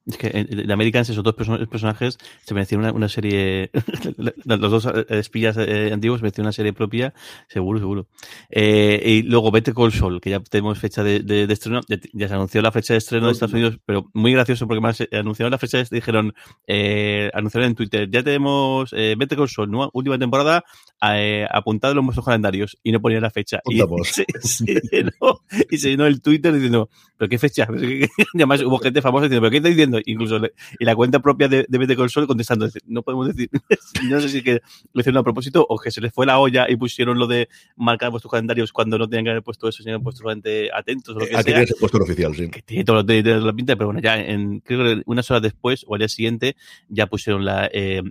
[0.08, 3.72] Es que de Americans, esos dos personajes se merecían una, una serie.
[4.46, 7.13] los dos eh, espías eh, antiguos merecían una serie propia,
[7.50, 8.08] seguro, seguro.
[8.50, 11.82] Eh, y luego Vete Call Sol, que ya tenemos fecha de, de, de estreno.
[11.89, 14.82] Ya, ya, se anunció la fecha de estreno de Estados Unidos, pero muy gracioso porque
[14.82, 16.34] más anunciaron la fecha, de, dijeron,
[16.67, 19.89] eh, anunciaron en Twitter, ya tenemos eh, Vete Call Sol, ¿no?
[19.93, 20.63] última temporada,
[21.02, 23.60] eh, apuntado en vuestros calendarios y no ponía la fecha.
[23.65, 27.67] Y se, se, llenó, y se llenó el Twitter diciendo, ¿pero qué fecha?
[28.34, 29.97] Y además hubo gente famosa diciendo, ¿pero qué está diciendo?
[30.06, 33.50] Incluso le, y la cuenta propia de, de Better Sol contestando, no podemos decir,
[34.10, 34.62] no sé si que
[34.94, 37.50] lo hicieron a propósito o que se les fue la olla y pusieron lo de
[37.76, 41.20] marcar vuestros calendarios cuando no tenían que haber puesto eso, sino puesto solamente atentos o
[41.20, 41.62] lo que Aquí sea.
[41.62, 42.50] Aquí puesto el oficial, sí.
[42.50, 45.30] Que tiene todo lo de, de la pinta, pero bueno, ya en, creo que unas
[45.32, 46.56] horas después o al día siguiente
[46.90, 48.02] ya pusieron la, eh,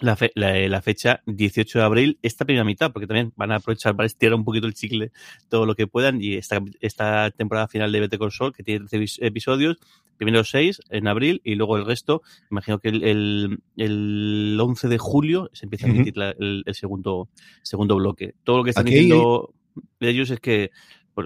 [0.00, 3.56] la, fe, la, la, fecha 18 de abril, esta primera mitad, porque también van a
[3.56, 5.12] aprovechar para estirar un poquito el chicle
[5.48, 6.20] todo lo que puedan.
[6.20, 9.76] Y esta, esta temporada final de Bete Sol, que tiene 13 episodios,
[10.16, 14.98] primero 6 en abril y luego el resto, imagino que el, el, el 11 de
[14.98, 17.28] julio se empieza a emitir la, el, el, segundo,
[17.62, 18.34] segundo bloque.
[18.44, 19.54] Todo lo que están diciendo
[20.00, 20.08] hay...
[20.08, 20.70] ellos es que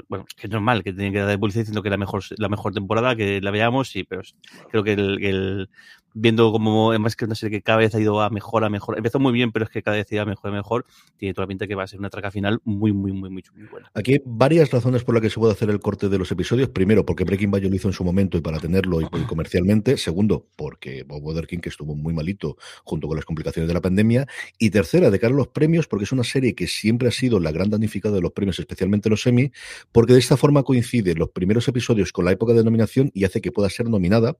[0.08, 2.48] bueno, que es normal que tienen que dar de publicidad diciendo que la mejor, la
[2.48, 4.22] mejor temporada, que la veamos, sí, pero
[4.70, 5.70] creo que el, el
[6.14, 8.96] viendo como además que una serie que cada vez ha ido a mejor, a mejor,
[8.96, 10.84] empezó muy bien, pero es que cada vez iba mejor, a mejor,
[11.16, 13.42] tiene toda la pinta que va a ser una traca final muy, muy, muy, muy,
[13.70, 13.90] buena.
[13.94, 16.68] Aquí hay varias razones por las que se puede hacer el corte de los episodios.
[16.68, 19.96] Primero, porque Breaking Bad lo hizo en su momento y para tenerlo y, comercialmente.
[19.96, 24.26] Segundo, porque Bob Weatherkin, que estuvo muy malito junto con las complicaciones de la pandemia.
[24.58, 27.40] Y tercera, de cara a los premios, porque es una serie que siempre ha sido
[27.40, 29.52] la gran damnificada de los premios, especialmente los Emmy,
[29.92, 33.40] porque de esta forma coinciden los primeros episodios con la época de nominación y hace
[33.40, 34.36] que pueda ser nominada.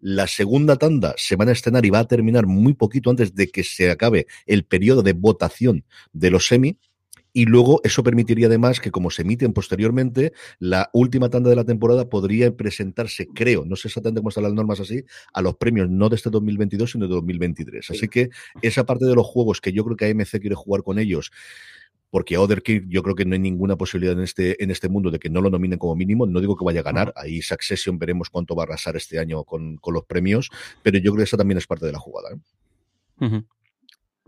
[0.00, 3.48] La segunda tanda se van a estrenar y va a terminar muy poquito antes de
[3.48, 6.78] que se acabe el periodo de votación de los semi.
[7.32, 11.64] Y luego eso permitiría además que como se emiten posteriormente, la última tanda de la
[11.64, 15.90] temporada podría presentarse, creo, no sé exactamente cómo están las normas así, a los premios
[15.90, 17.90] no de este 2022, sino de 2023.
[17.90, 18.30] Así que
[18.62, 21.30] esa parte de los juegos que yo creo que AMC quiere jugar con ellos,
[22.10, 25.18] porque Otherkirk yo creo que no hay ninguna posibilidad en este, en este mundo de
[25.18, 26.26] que no lo nominen como mínimo.
[26.26, 29.44] No digo que vaya a ganar, ahí Succession veremos cuánto va a arrasar este año
[29.44, 30.50] con, con los premios,
[30.82, 32.30] pero yo creo que esa también es parte de la jugada.
[33.20, 33.42] ¿eh?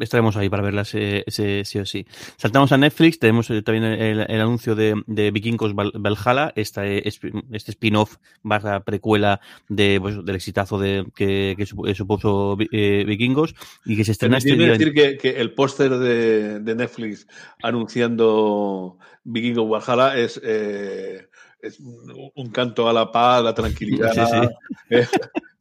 [0.01, 2.07] Estaremos ahí para verlas eh, ese- sí o sí.
[2.37, 6.87] Saltamos a Netflix, tenemos eh, también el, el anuncio de, de Vikingos Val- Valhalla, esta,
[6.87, 13.55] eh, este spin-off barra precuela de, pues, del exitazo de, que, eh, supuso eh, Vikingos
[13.85, 14.73] y que se estrena este día.
[14.73, 17.27] decir que, que el póster de, de Netflix
[17.63, 21.29] anunciando Vikingo Valhalla es, eh,
[21.61, 24.13] es un, un canto a la paz, a la tranquilidad.
[24.13, 24.97] Sí, sí.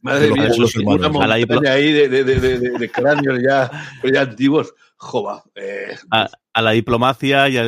[0.02, 1.24] Madre Los mía, pueblos una hermanos.
[1.24, 3.70] A la montaña ahí de, de, de, de- de cráneos ya,
[4.14, 4.74] ya antiguos.
[5.02, 7.68] Jova, eh, a, a la diplomacia y al,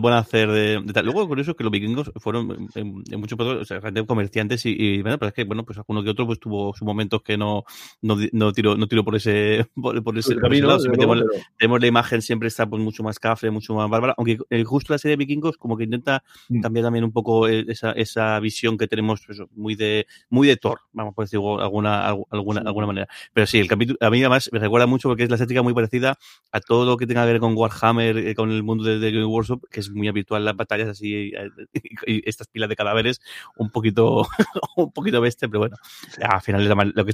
[0.00, 1.04] buen, hacer de, de tal.
[1.04, 5.02] Luego, curioso que los vikingos fueron en, en muchos o sea, gente comerciantes y, y,
[5.02, 7.62] bueno, pero es que, bueno, pues alguno que otro pues tuvo sus momentos que no,
[8.02, 10.78] no, no tiró, no tiró por ese, por, por ese, el por ese camino, lado.
[10.80, 14.14] luego, tenemos, pero- tenemos la imagen siempre está pues mucho más café, mucho más bárbara,
[14.18, 16.60] aunque eh, justo la serie de vikingos como que intenta Mm.
[16.62, 20.56] cambiar también un poco eh, esa, esa visión que tenemos pues, muy de muy de
[20.56, 23.08] Thor, vamos por decirlo de alguna, algu- alguna, alguna manera.
[23.32, 25.74] Pero sí, el capítulo a mí además me recuerda mucho porque es la estética muy
[25.74, 26.18] parecida
[26.52, 29.24] a todo lo que tenga que ver con Warhammer, eh, con el mundo de, de
[29.24, 31.50] Workshop, que es muy habitual las batallas así eh,
[32.06, 33.20] y estas pilas de cadáveres
[33.56, 34.26] un poquito
[34.76, 35.76] un poquito bestia, pero bueno,
[36.22, 37.12] al final es lo que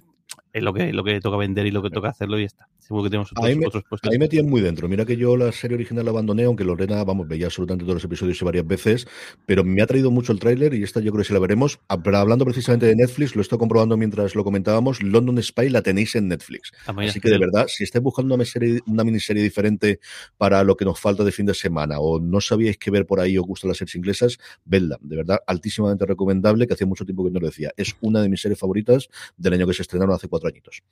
[0.52, 2.68] es lo que lo que toca vender y lo que toca hacerlo y ya está.
[2.82, 4.88] Seguro que tenemos otros, Ahí me, otros ahí metían muy dentro.
[4.88, 8.04] Mira que yo la serie original la abandoné, aunque Lorena, vamos, veía absolutamente todos los
[8.04, 9.06] episodios y varias veces,
[9.46, 11.78] pero me ha traído mucho el tráiler y esta yo creo que sí la veremos.
[11.88, 16.16] Ah, hablando precisamente de Netflix, lo estoy comprobando mientras lo comentábamos, London Spy la tenéis
[16.16, 16.72] en Netflix.
[16.84, 20.00] También Así que de verdad, si estáis buscando una, serie, una miniserie diferente
[20.36, 23.20] para lo que nos falta de fin de semana o no sabíais qué ver por
[23.20, 24.98] ahí o os gustan las series inglesas, vedla.
[25.00, 27.70] De verdad, altísimamente recomendable, que hacía mucho tiempo que no lo decía.
[27.76, 30.82] Es una de mis series favoritas del año que se estrenaron hace cuatro añitos.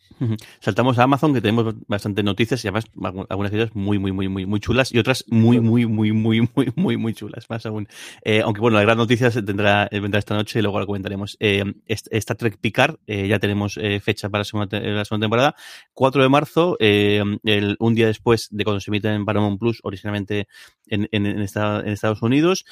[0.61, 4.12] Saltamos a Amazon, que tenemos bastante noticias y además algu- algunas de ellas muy, muy,
[4.12, 7.66] muy, muy, muy chulas y otras muy, muy, muy, muy, muy, muy, muy chulas, más
[7.66, 7.87] aún.
[8.24, 10.87] Eh, aunque bueno, la gran noticia se tendrá, eh, vendrá esta noche y luego la
[10.87, 11.37] comentaremos.
[11.40, 15.55] Eh, Star Trek Picard, eh, ya tenemos eh, fecha para la segunda, la segunda temporada.
[15.92, 19.81] 4 de marzo, eh, el- un día después de cuando se emite en Paramount Plus,
[19.83, 20.46] originalmente
[20.87, 22.64] en, en, en esta- en Estados Unidos,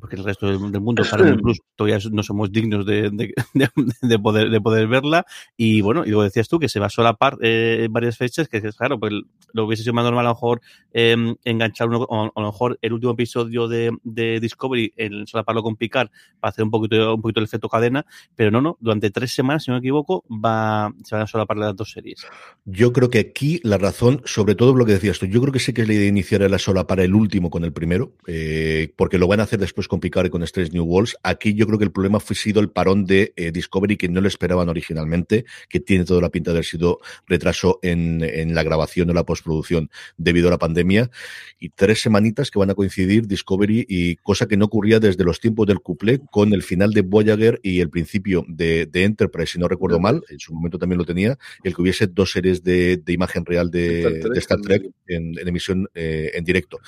[0.00, 3.70] porque el resto del, del mundo, Paramount Plus, todavía no somos dignos de, de, de-
[4.02, 5.24] de poder, de poder verla.
[5.56, 8.56] Y bueno, y lo decías tú, que se va a solapar eh, varias fechas, que
[8.58, 9.12] es claro, pues
[9.52, 10.60] lo hubiese sido más normal a lo mejor
[10.92, 15.62] eh, enganchar uno, o a lo mejor el último episodio de, de Discovery, el solaparlo
[15.62, 16.08] con Picard,
[16.40, 19.64] para hacer un poquito, un poquito el efecto cadena, pero no, no, durante tres semanas,
[19.64, 22.26] si no me equivoco, va, se van a solapar las dos series.
[22.64, 25.58] Yo creo que aquí la razón, sobre todo lo que decías tú, yo creo que
[25.60, 28.12] sí que es la idea de iniciar la sola para el último con el primero,
[28.26, 31.16] eh, porque lo van a hacer después con Picard y con Strange New Worlds.
[31.22, 34.20] Aquí yo creo que el problema fue sido el parón de eh, Discovery que no
[34.20, 38.62] lo esperaban originalmente, que tiene toda la pinta de haber sido retraso en, en la
[38.62, 41.10] grabación o la postproducción debido a la pandemia.
[41.58, 45.40] Y tres semanitas que van a coincidir Discovery y cosa que no ocurría desde los
[45.40, 49.58] tiempos del couple con el final de Voyager y el principio de, de Enterprise, si
[49.58, 52.96] no recuerdo mal, en su momento también lo tenía, el que hubiese dos series de,
[52.96, 56.78] de imagen real de, Star Trek, de Star Trek en, en emisión eh, en directo.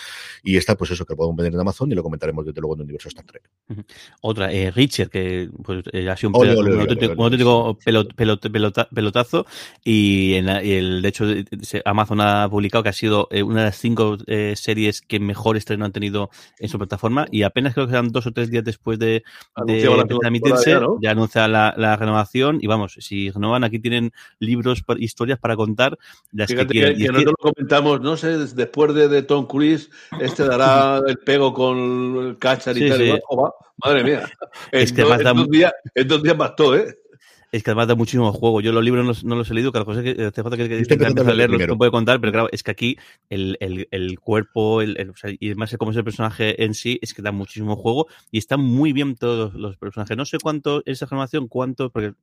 [0.43, 2.75] Y está, pues eso, que lo podemos ver en Amazon y lo comentaremos desde luego
[2.75, 3.43] en el universo Star Trek.
[4.21, 7.65] Otra, eh, Richard, que pues, eh, ha sido un, ole, ole, auténtico, ole, un auténtico
[7.65, 7.79] ole.
[7.85, 9.47] pelot- pelot- pelota- pelotazo
[9.85, 13.29] y, en la- y el, de hecho de- de- Amazon ha publicado que ha sido
[13.31, 16.29] eh, una de las cinco eh, series que mejor estreno han tenido
[16.59, 19.23] en su plataforma y apenas creo que eran dos o tres días después de,
[19.65, 20.99] de segunda emitirse, ya, ¿no?
[21.01, 25.97] ya anuncia la, la renovación y vamos, si renovan aquí tienen libros, historias para contar
[26.33, 26.93] las que Fíjate quieran.
[26.93, 29.89] que, que es que- nosotros lo comentamos, no sé, después de, de Tom Cruise,
[30.21, 32.99] este dará el pego con el Cachar y Sí, tal.
[32.99, 33.05] sí.
[33.05, 33.19] y.
[33.23, 33.53] Joder,
[33.85, 34.31] madre mía.
[34.73, 36.99] Es En, que en da- dos días, en dos días bastó, ¿eh?
[37.53, 38.62] Es que además da muchísimo juego.
[38.62, 40.69] Yo los libros no, no los he leído, cada cosa que hace falta que, que,
[40.69, 42.97] que empiece a a leer leerlos, no puede contar, pero claro, es que aquí
[43.29, 46.73] el, el, el cuerpo el, el- o sea, y además cómo es el personaje en
[46.73, 50.17] sí, es que da muchísimo juego y están muy bien todos los personajes.
[50.17, 52.15] No sé cuánto es esa renovación, cuánto, porque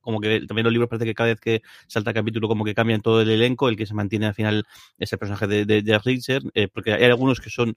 [0.00, 3.02] como que también los libros parece que cada vez que salta capítulo como que cambian
[3.02, 4.64] todo el elenco, el que se mantiene al final
[4.98, 7.76] es el personaje de, de, de Richard, eh, porque hay algunos que son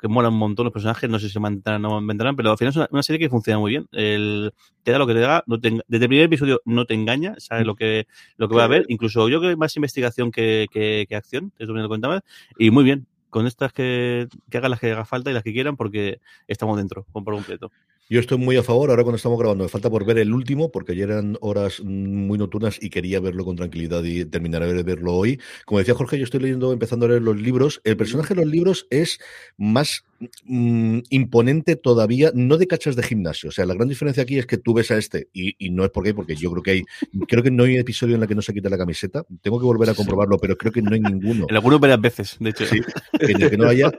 [0.00, 2.50] que molan un montón los personajes, no sé si se mantendrán o no mantendrán, pero
[2.50, 3.86] al final es una, una serie que funciona muy bien.
[3.92, 6.94] El, te da lo que te da, no te desde el primer episodio no te
[6.94, 10.30] engaña, sabes lo que, lo que va a haber, incluso yo creo que más investigación
[10.30, 12.22] que, que, que acción, eso me lo comentabas,
[12.58, 15.52] y muy bien, con estas que, que hagan las que haga falta y las que
[15.52, 17.72] quieran, porque estamos dentro, por completo.
[18.12, 20.70] Yo estoy muy a favor, ahora cuando estamos grabando, me falta por ver el último,
[20.70, 25.14] porque ayer eran horas muy nocturnas y quería verlo con tranquilidad y terminar de verlo
[25.14, 25.40] hoy.
[25.64, 27.80] Como decía Jorge, yo estoy leyendo, empezando a leer los libros.
[27.84, 29.18] El personaje de los libros es
[29.56, 30.04] más
[30.44, 33.48] mm, imponente todavía, no de cachas de gimnasio.
[33.48, 35.90] O sea, la gran diferencia aquí es que tú ves a este, y, no es
[35.90, 36.82] porque, porque yo creo que hay,
[37.26, 39.24] creo que no hay episodio en el que no se quita la camiseta.
[39.40, 41.46] Tengo que volver a comprobarlo, pero creo que no hay ninguno.
[41.48, 42.66] En algunos varias veces, de hecho.
[42.66, 42.82] Sí,
[43.18, 43.90] que no haya.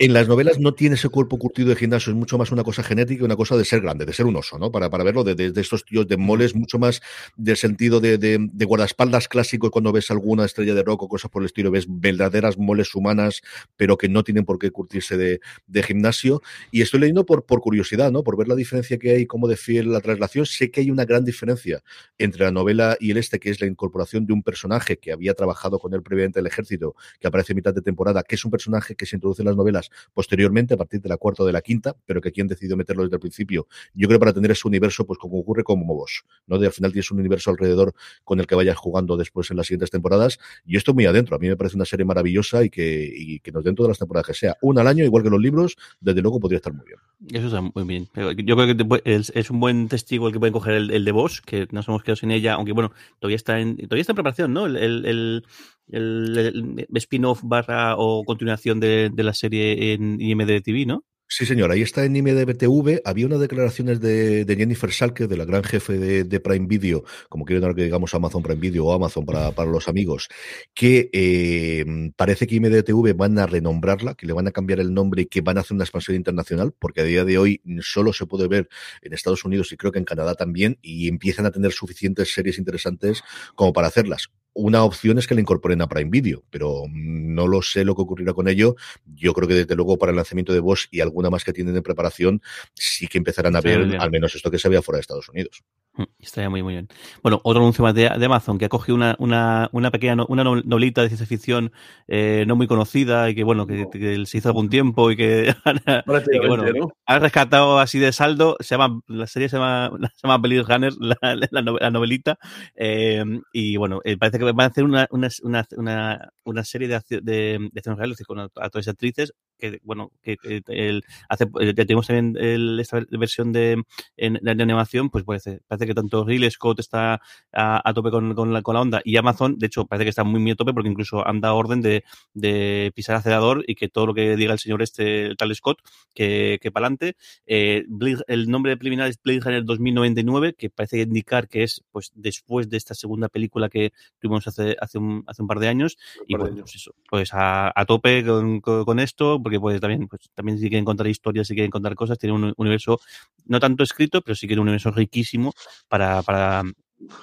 [0.00, 2.84] En las novelas no tiene ese cuerpo curtido de gimnasio, es mucho más una cosa
[2.84, 4.70] genética y una cosa de ser grande, de ser un oso, ¿no?
[4.70, 7.02] Para, para verlo de, de, estos tíos de moles, mucho más
[7.36, 11.32] del sentido de, de, de, guardaespaldas clásico cuando ves alguna estrella de rock o cosas
[11.32, 13.42] por el estilo, ves verdaderas moles humanas,
[13.76, 16.42] pero que no tienen por qué curtirse de, de gimnasio.
[16.70, 18.22] Y estoy leyendo por, por curiosidad, ¿no?
[18.22, 20.46] Por ver la diferencia que hay, cómo de fiel la traslación.
[20.46, 21.82] Sé que hay una gran diferencia
[22.18, 25.34] entre la novela y el este, que es la incorporación de un personaje que había
[25.34, 28.44] trabajado con él previamente en el ejército, que aparece en mitad de temporada, que es
[28.44, 31.46] un personaje que se introduce en las novelas posteriormente, a partir de la cuarta o
[31.46, 34.50] de la quinta, pero que quien decidió meterlo desde el principio, yo creo para tener
[34.50, 36.58] ese universo, pues como ocurre con Mobos, ¿no?
[36.58, 37.92] De al final tienes un universo alrededor
[38.24, 41.36] con el que vayas jugando después en las siguientes temporadas, y esto muy adentro.
[41.36, 43.98] A mí me parece una serie maravillosa y que, y que nos den todas las
[43.98, 44.56] temporadas que sea.
[44.62, 46.98] Una al año, igual que los libros, desde luego podría estar muy bien.
[47.32, 48.08] Eso está muy bien.
[48.44, 51.66] Yo creo que es, un buen testigo el que pueden coger el, de Boss, que
[51.70, 54.66] nos hemos quedado sin ella, aunque bueno, todavía está en, todavía está en preparación, ¿no?
[54.66, 55.44] el,
[55.90, 61.04] spin-off barra o continuación de, la serie en IMD TV, ¿no?
[61.30, 65.62] Sí, señor, ahí está en IMDB Había unas declaraciones de, Jennifer Salke, de la gran
[65.62, 69.52] jefe de, Prime Video, como quieren ahora que digamos Amazon Prime Video o Amazon para,
[69.66, 70.28] los amigos,
[70.72, 71.84] que eh,
[72.16, 75.42] parece que IMDB van a renombrarla, que le van a cambiar el nombre y que
[75.42, 78.70] van a hacer una expansión internacional, porque a día de hoy solo se puede ver
[79.02, 82.56] en Estados Unidos y creo que en Canadá también, y empiezan a tener suficientes series
[82.56, 83.22] interesantes
[83.54, 87.62] como para hacerlas una opción es que le incorporen a Prime Video, pero no lo
[87.62, 88.74] sé lo que ocurrirá con ello.
[89.06, 91.76] Yo creo que desde luego para el lanzamiento de Bosch y alguna más que tienen
[91.76, 92.42] en preparación,
[92.74, 95.62] sí que empezarán a ver al menos esto que se veía fuera de Estados Unidos.
[95.98, 96.88] Mm, estaría muy, muy bien.
[97.22, 101.02] Bueno, otro anuncio más de, Amazon que ha cogido una, una, una pequeña una novelita
[101.02, 101.72] de ciencia ficción
[102.06, 103.86] eh, no muy conocida y que, bueno, que,
[104.26, 105.54] se hizo algún tiempo y que,
[106.46, 108.56] bueno, ha rescatado así de saldo.
[108.60, 112.38] Se llama, la serie se llama, se llama Blade Runner, la, novelita.
[112.76, 115.28] Eh, y bueno, eh, parece que van a hacer una, una,
[115.76, 120.36] una, una serie de, de, de reales con actores y actrices que bueno que,
[120.68, 123.82] el, hace ya tenemos también el, esta versión de,
[124.16, 127.20] en, de animación pues parece, parece que tanto Ridley Scott está
[127.52, 130.24] a, tope con, con, la, con la onda y Amazon de hecho parece que está
[130.24, 133.88] muy muy a tope porque incluso han dado orden de, de pisar acelerador y que
[133.88, 135.80] todo lo que diga el señor este el tal Scott
[136.14, 137.84] que, que para adelante eh,
[138.28, 142.76] el nombre preliminar es Blade Runner 2099 que parece indicar que es pues después de
[142.76, 143.92] esta segunda película que
[144.28, 147.72] tuvimos hace hace un, hace un par de años y bueno, pues eso pues a,
[147.74, 151.54] a tope con, con esto porque pues también, pues también si quieren contar historias, si
[151.54, 153.00] quieren contar cosas, tiene un universo
[153.46, 155.52] no tanto escrito, pero sí que un universo riquísimo
[155.88, 156.62] para, para,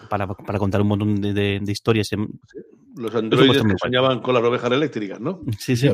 [0.10, 2.10] para, para contar un montón de, de, de historias.
[2.96, 5.42] Los androides que soñaban con las ovejas eléctricas, ¿no?
[5.60, 5.90] Sí, sí.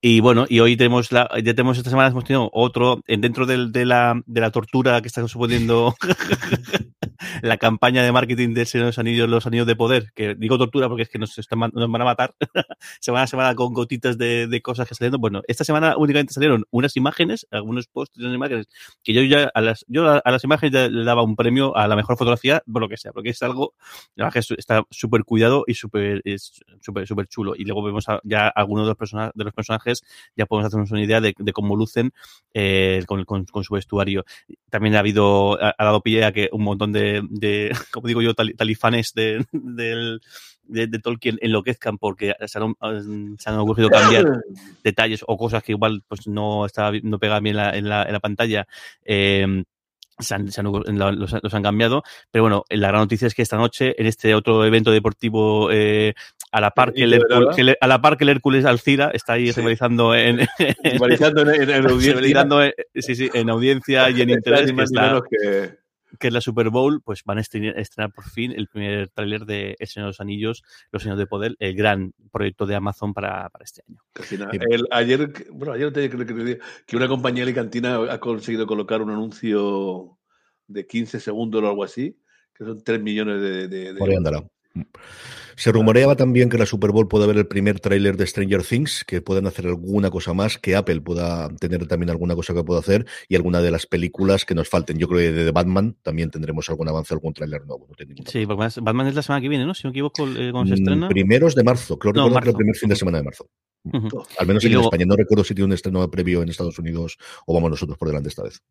[0.00, 3.68] y bueno, y hoy tenemos la, ya tenemos esta semana hemos tenido otro, dentro de,
[3.68, 5.94] de, la, de la tortura que está suponiendo
[7.42, 11.02] la campaña de marketing de los anillos, los anillos de poder, que digo tortura porque
[11.02, 12.34] es que nos, están, nos van a matar
[13.00, 15.18] semana a semana con gotitas de, de cosas que saliendo.
[15.18, 18.68] Bueno, esta semana únicamente salieron unas imágenes, algunos posts de imágenes,
[19.02, 21.96] que yo ya a las, yo a, las imágenes le daba un premio a la
[21.96, 23.74] mejor fotografía, por lo que sea, porque es algo,
[24.14, 26.22] la que está súper cuidado y súper
[26.80, 27.54] super, super chulo.
[27.56, 30.02] Y luego vemos ya algunos de los, personajes, de los personajes,
[30.36, 32.12] ya podemos hacernos una idea de, cómo lucen
[32.54, 34.24] eh, con, con, su vestuario.
[34.70, 38.34] También ha habido, ha, dado pie a que un montón de, de como digo yo,
[38.34, 40.20] talifanes de, del
[40.64, 44.42] de, de, Tolkien enloquezcan porque se han, ocurrido cambiar
[44.84, 48.20] detalles o cosas que igual pues no estaba no pegaban bien en la, en la
[48.20, 48.66] pantalla
[49.04, 49.64] eh,
[50.18, 50.50] se han,
[50.96, 54.64] los, han cambiado, pero bueno, la gran noticia es que esta noche, en este otro
[54.64, 56.14] evento deportivo, eh,
[56.50, 60.14] a la par que, el a la par que el Hércules Alcira está ahí rivalizando
[60.14, 61.02] en, en, en,
[61.90, 64.72] audiencia, sí, sí, en audiencia y en interés.
[64.72, 65.87] que, que
[66.20, 69.86] es la Super Bowl, pues van a estrenar, por fin el primer tráiler de El
[69.86, 73.64] Señor de los Anillos, Los Señores de Poder, el gran proyecto de Amazon para, para
[73.64, 74.00] este año.
[74.70, 80.18] El, ayer, bueno, ayer te que, que una compañía alicantina ha conseguido colocar un anuncio
[80.66, 82.18] de 15 segundos o algo así,
[82.54, 84.48] que son 3 millones de, de, de
[85.58, 89.04] Se rumoreaba también que la Super Bowl puede haber el primer tráiler de Stranger Things,
[89.04, 92.78] que puedan hacer alguna cosa más, que Apple pueda tener también alguna cosa que pueda
[92.78, 94.98] hacer y alguna de las películas que nos falten.
[94.98, 97.88] Yo creo que de Batman también tendremos algún avance, algún tráiler nuevo.
[98.26, 99.74] sí, porque Batman es la semana que viene, ¿no?
[99.74, 101.08] Si no me equivoco, eh, cuando se mm, estrena.
[101.08, 103.50] Primeros de marzo, creo que es el primer fin de semana de marzo.
[104.38, 105.06] Al menos en España.
[105.06, 108.28] No recuerdo si tiene un estreno previo en Estados Unidos o vamos nosotros por delante
[108.28, 108.62] esta vez.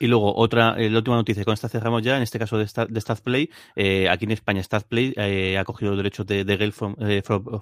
[0.00, 2.64] Y luego, otra, eh, la última noticia, con esta cerramos ya, en este caso de,
[2.64, 6.56] Star, de Play, eh, aquí en España Play eh, ha cogido los derechos de, de
[6.56, 6.96] Gale from,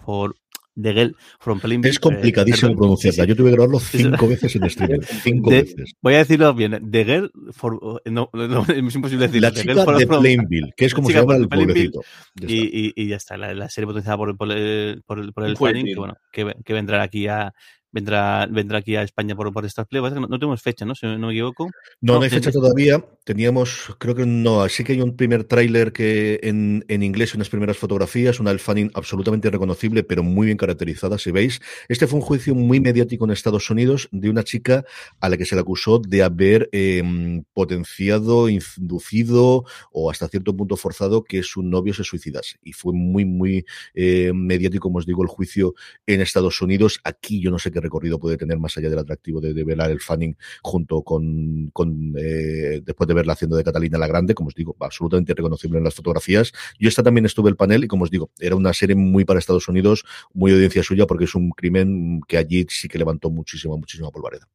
[0.02, 0.34] for,
[0.74, 3.24] de Gel from Es complicadísimo pronunciarla.
[3.24, 5.00] Yo tuve que grabarlo cinco veces en streaming.
[5.22, 5.92] Cinco veces.
[6.00, 6.78] Voy a decirlo bien.
[6.82, 8.00] De Gel for.
[8.06, 9.48] No, no, es imposible decirlo.
[9.48, 12.00] La chica de, Plainville, que es como se llama el pueblecito.
[12.40, 13.36] Y, y, y, ya está.
[13.36, 16.54] La, la serie potenciada por, por, el, por el, por el fanning, que, bueno, que,
[16.64, 17.52] que vendrá aquí a,
[17.92, 20.02] vendrá, vendrá aquí a España por, por estas Play.
[20.02, 20.94] No, no, tenemos fecha, ¿no?
[20.94, 21.70] Si no me equivoco.
[22.00, 23.04] No, no, hay fecha todavía.
[23.24, 27.48] Teníamos, creo que no, así que hay un primer tráiler que en, en inglés, unas
[27.48, 31.60] primeras fotografías, una del fanning absolutamente reconocible, pero muy bien caracterizada, si veis.
[31.88, 34.84] Este fue un juicio muy mediático en Estados Unidos de una chica
[35.20, 40.76] a la que se le acusó de haber em, potenciado, inducido o hasta cierto punto
[40.76, 42.58] forzado que su novio se suicidase.
[42.62, 43.64] Y fue muy, muy
[43.94, 45.74] eh, mediático, como os digo, el juicio
[46.06, 47.00] en Estados Unidos.
[47.04, 50.00] Aquí yo no sé qué recorrido puede tener más allá del atractivo de, velar el
[50.00, 54.54] fanning junto con, con eh, después de verla haciendo de Catalina la Grande, como os
[54.54, 56.52] digo, absolutamente reconocible en las fotografías.
[56.78, 59.38] Yo esta también estuve el panel y como os digo, era una serie muy para
[59.38, 63.76] Estados Unidos, muy audiencia suya porque es un crimen que allí sí que levantó muchísima,
[63.76, 64.48] muchísima polvareda.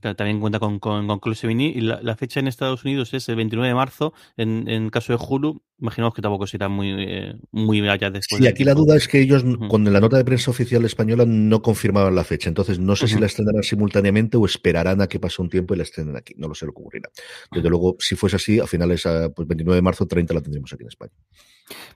[0.00, 3.74] También cuenta con, con, con y la, fecha en Estados Unidos es el 29 de
[3.74, 4.12] marzo.
[4.36, 8.40] En, en caso de Hulu, imaginamos que tampoco será muy, eh, muy allá después.
[8.40, 11.62] Sí, aquí la duda es que ellos, con la nota de prensa oficial española, no
[11.62, 12.50] confirmaban la fecha.
[12.50, 15.78] Entonces, no sé si la estrenarán simultáneamente o esperarán a que pase un tiempo y
[15.78, 16.34] la estrenen aquí.
[16.36, 17.08] No lo sé lo que ocurrirá.
[17.50, 19.04] Desde luego, si fuese así, a finales,
[19.34, 21.12] pues 29 de marzo, 30 la tendremos aquí en España.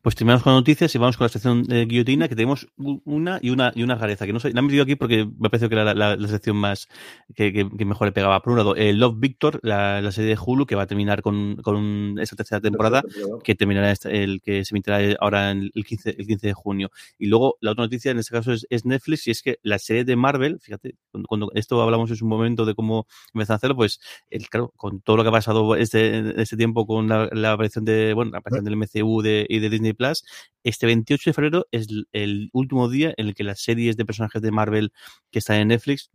[0.02, 3.50] Pues terminamos con noticias y vamos con la sección de guillotina, que tenemos una y
[3.50, 5.74] una y una rareza, que no sé, la han metido aquí porque me parece que
[5.74, 6.88] era la, sección más
[7.34, 8.40] que, mejor le pegaba.
[8.42, 11.56] Por un lado, el Love Victor, la, serie de Hulu, que va a terminar con,
[11.56, 13.02] con esa tercera temporada,
[13.42, 16.90] que terminará el que se emitirá ahora el 15, el 15 de junio.
[17.18, 20.04] Y luego, la otra noticia en este caso es, Netflix, y es que la serie
[20.04, 20.96] de Marvel, fíjate,
[21.28, 24.00] cuando, esto hablamos en un momento de cómo empezar a hacerlo, pues
[24.30, 28.14] el, claro, con todo lo que ha pasado este, este tiempo con la, aparición de,
[28.14, 30.24] bueno, la aparición del MCU de, y de Disney Plus.
[30.64, 34.42] Este 28 de febrero es el último día en el que las series de personajes
[34.42, 34.92] de Marvel
[35.30, 36.10] que están en Netflix,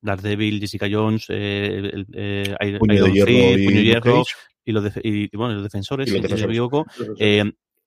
[0.00, 4.24] Daredevil, Jessica Jones, eh, eh, Puño de Hierro,
[4.64, 6.86] y, los y, bueno, los defensores, si no me equivoco,
[7.18, 7.44] eh,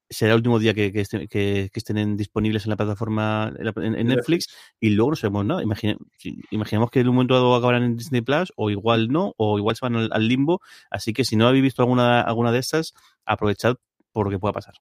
[0.09, 4.47] será el último día que, que, estén disponibles en la plataforma en, Netflix
[4.80, 5.63] y luego no sabemos nada.
[5.63, 9.76] imaginemos que en un momento dado acabarán en Disney Plus o igual no, o igual
[9.76, 10.61] se van al, al, limbo.
[10.89, 12.93] Así que si no habéis visto alguna, alguna de estas,
[13.26, 13.78] aprovechad
[14.11, 14.76] por lo que pueda pasar.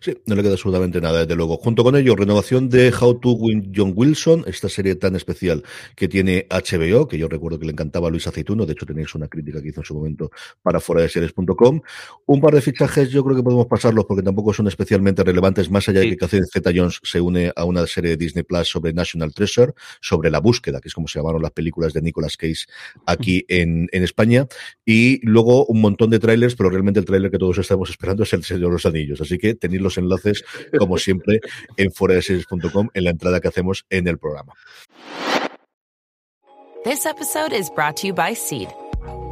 [0.00, 1.56] Sí, no le queda absolutamente nada, desde luego.
[1.56, 5.62] Junto con ello, renovación de How to Win John Wilson, esta serie tan especial
[5.96, 9.14] que tiene HBO, que yo recuerdo que le encantaba a Luis Aceituno, de hecho tenéis
[9.14, 10.30] una crítica que hizo en su momento
[10.62, 11.80] para fuera de series.com.
[12.26, 15.88] Un par de fichajes yo creo que podemos pasarlos porque tampoco son especialmente relevantes, más
[15.88, 18.92] allá de que Catherine Zeta Jones se une a una serie de Disney Plus sobre
[18.92, 22.66] National Treasure, sobre la búsqueda, que es como se llamaron las películas de Nicolas Cage
[23.06, 24.46] aquí en, en España.
[24.84, 28.32] Y luego un montón de trailers, pero realmente el trailer que todos estamos esperando es
[28.32, 29.20] el Señor de los Anillos.
[29.20, 30.44] Así que tenéis los enlaces,
[30.78, 31.40] como siempre,
[31.76, 34.52] en foradeseries.com en la entrada que hacemos en el programa.
[36.84, 38.68] This episode is brought to you by Seed.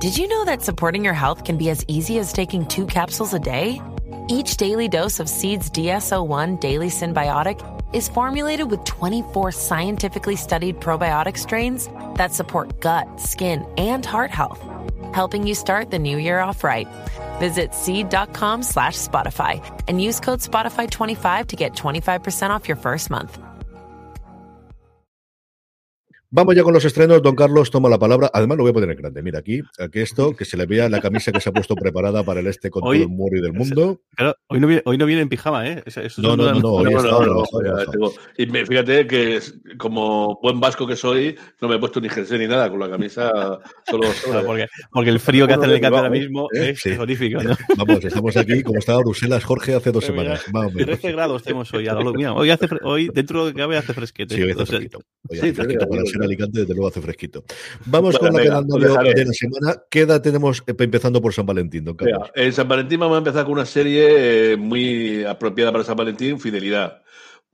[0.00, 3.34] Did you know that supporting your health can be as easy as taking two capsules
[3.34, 3.80] a day?
[4.28, 7.60] Each daily dose of Seed's DSO1 Daily Symbiotic
[7.92, 14.60] is formulated with 24 scientifically studied probiotic strains that support gut, skin, and heart health,
[15.12, 16.88] helping you start the new year off right.
[17.38, 23.38] Visit seed.com slash Spotify and use code Spotify25 to get 25% off your first month.
[26.34, 27.20] Vamos ya con los estrenos.
[27.20, 28.30] Don Carlos toma la palabra.
[28.32, 29.22] Además, lo voy a poner en grande.
[29.22, 32.24] Mira aquí, aquí esto, que se le vea la camisa que se ha puesto preparada
[32.24, 34.00] para el este con todo el muro del mundo.
[34.16, 35.84] Claro, hoy no viene, hoy no viene en pijama, ¿eh?
[36.16, 37.44] no, no, no, no,
[38.38, 39.40] Y fíjate que
[39.76, 42.88] como buen vasco que soy, no me he puesto ni jersey ni nada con la
[42.88, 43.30] camisa.
[43.90, 44.08] Solo,
[44.46, 46.70] porque, porque, el frío que hace el campo ahora mismo ¿eh?
[46.70, 46.92] es sí.
[47.76, 50.42] Vamos, estamos aquí como estaba Bruselas, Jorge, hace dos semanas.
[50.74, 51.86] 13 grados tenemos hoy.
[52.16, 54.34] Mira, hoy, hace, hoy dentro de que cabe hace fresquete.
[54.34, 55.02] Sí, hoy hace fresquito.
[55.28, 57.44] Hoy hace fresquito para ser Alicante, desde luego hace fresquito.
[57.86, 59.82] Vamos con la calendario de la semana.
[59.90, 62.30] Queda tenemos eh, empezando por San Valentín, don Carlos.
[62.34, 66.38] en San Valentín vamos a empezar con una serie eh, muy apropiada para San Valentín,
[66.40, 67.02] Fidelidad.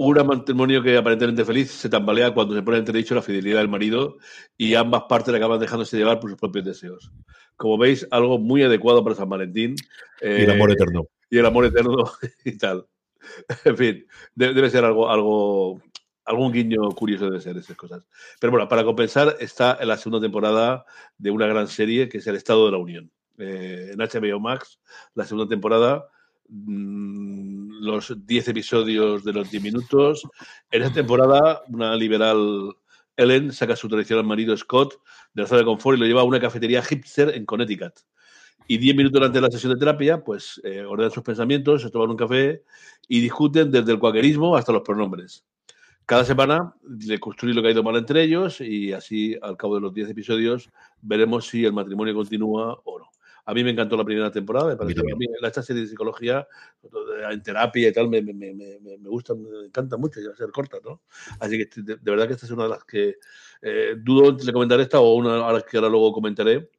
[0.00, 4.18] Un matrimonio que aparentemente feliz se tambalea cuando se pone entredicho la fidelidad del marido
[4.56, 7.10] y ambas partes le acaban dejándose llevar por sus propios deseos.
[7.56, 9.74] Como veis, algo muy adecuado para San Valentín.
[10.22, 11.08] y el amor eh, eterno.
[11.28, 11.96] Y el amor eterno
[12.44, 12.86] y tal.
[13.64, 14.06] En fin,
[14.36, 15.82] de- debe ser algo, algo,
[16.28, 18.06] algún guiño curioso debe ser esas cosas.
[18.38, 20.84] Pero bueno, para compensar está en la segunda temporada
[21.16, 23.10] de una gran serie que es El Estado de la Unión.
[23.38, 24.78] Eh, en HBO Max,
[25.14, 26.06] la segunda temporada,
[26.48, 30.22] mm, los 10 episodios de los 10 minutos.
[30.70, 32.76] En esta temporada, una liberal
[33.16, 35.00] Ellen saca a su tradicional marido Scott
[35.32, 37.94] de la zona de confort y lo lleva a una cafetería hipster en Connecticut.
[38.66, 42.10] Y 10 minutos de la sesión de terapia, pues eh, ordenan sus pensamientos, se toman
[42.10, 42.64] un café
[43.08, 45.42] y discuten desde el cuaquerismo hasta los pronombres.
[46.09, 46.74] Cada semana
[47.06, 49.92] le construye lo que ha ido mal entre ellos y así, al cabo de los
[49.92, 50.70] 10 episodios,
[51.02, 53.11] veremos si el matrimonio continúa o no.
[53.44, 55.30] A mí me encantó la primera temporada, me pareció, también.
[55.32, 56.46] a mí esta serie de psicología
[57.30, 60.50] en terapia y tal me, me, me, me, me gusta, me encanta mucho, ya ser
[60.50, 61.02] corta, ¿no?
[61.40, 63.16] Así que de, de verdad que esta es una de las que
[63.61, 66.70] eh, dudo de comentar esta o una ahora que ahora luego comentaré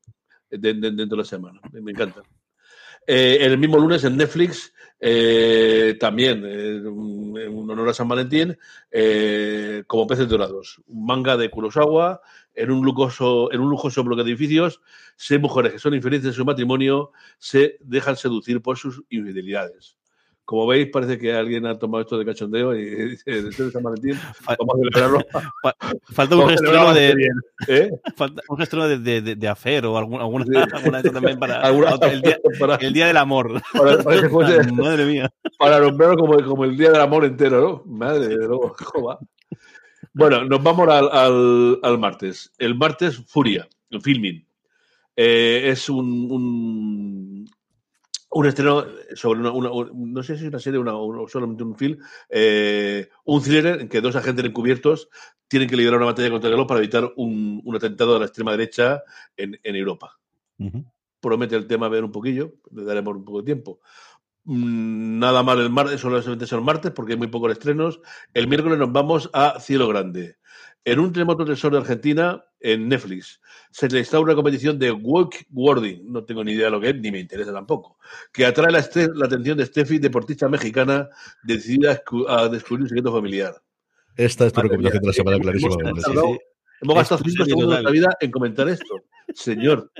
[0.49, 1.59] de- de- dentro de la semana.
[1.71, 2.23] Me encanta.
[3.11, 8.55] Eh, el mismo lunes en Netflix, eh, también, eh, en un honor a San Valentín,
[8.91, 10.79] eh, como peces dorados.
[10.87, 12.21] Manga de Kurosawa
[12.53, 14.81] en un lujoso, en un lujoso bloque de edificios.
[15.15, 19.98] Seis mujeres que son infelices en su matrimonio se dejan seducir por sus infidelidades.
[20.49, 23.83] Como veis, parece que alguien ha tomado esto de cachondeo y dice, después de San
[23.83, 24.19] Valentín,
[24.57, 25.19] vamos a celebrarlo.
[25.61, 25.75] Fa-
[26.11, 27.15] Falta un celebrarlo de,
[27.67, 27.91] ¿eh?
[28.15, 30.73] falta un de, de, de, afer o algún- alguna, Sí.
[30.73, 33.61] alguna también para Alguna- el, día, para- el día del amor.
[33.77, 35.31] para- para que fuese- Madre mía.
[35.59, 37.83] para nombrarlo como, como el día del amor entero, ¿no?
[37.85, 39.19] Madre de luego, ¿cómo va?
[40.13, 42.51] Bueno, nos vamos al, al, al martes.
[42.57, 44.43] El martes, Furia, en filming.
[45.15, 47.49] Eh, es un, un,
[48.31, 51.63] un estreno sobre una, una- un- no sé si es una serie una- o solamente
[51.63, 51.97] un film,
[52.29, 55.09] eh, un thriller en que dos agentes encubiertos
[55.47, 58.25] tienen que liderar una batalla contra el reloj para evitar un, un atentado de la
[58.27, 59.01] extrema derecha
[59.35, 60.19] en, en Europa
[61.21, 63.79] promete el tema ver un poquillo, le daremos un poco de tiempo.
[64.45, 67.99] Mm, Nada mal el martes, solamente son martes porque hay muy pocos estrenos.
[68.33, 70.37] El miércoles nos vamos a Cielo Grande.
[70.85, 73.39] En un terremoto del sur de Argentina, en Netflix,
[73.71, 76.95] se le instaura una competición de wakeboarding, no tengo ni idea de lo que es,
[76.95, 77.97] ni me interesa tampoco,
[78.31, 78.83] que atrae la,
[79.15, 81.09] la atención de Steffi, deportista mexicana,
[81.43, 83.55] decidida a escu- a descubrir un secreto familiar.
[84.15, 86.01] Esta es tu Madre recomendación de la mía, semana hemos clarísimamente.
[86.01, 86.39] tardado- sí, sí.
[86.81, 88.95] Hemos gastado cinco segundos de la vida en comentar esto.
[89.33, 89.91] Señor,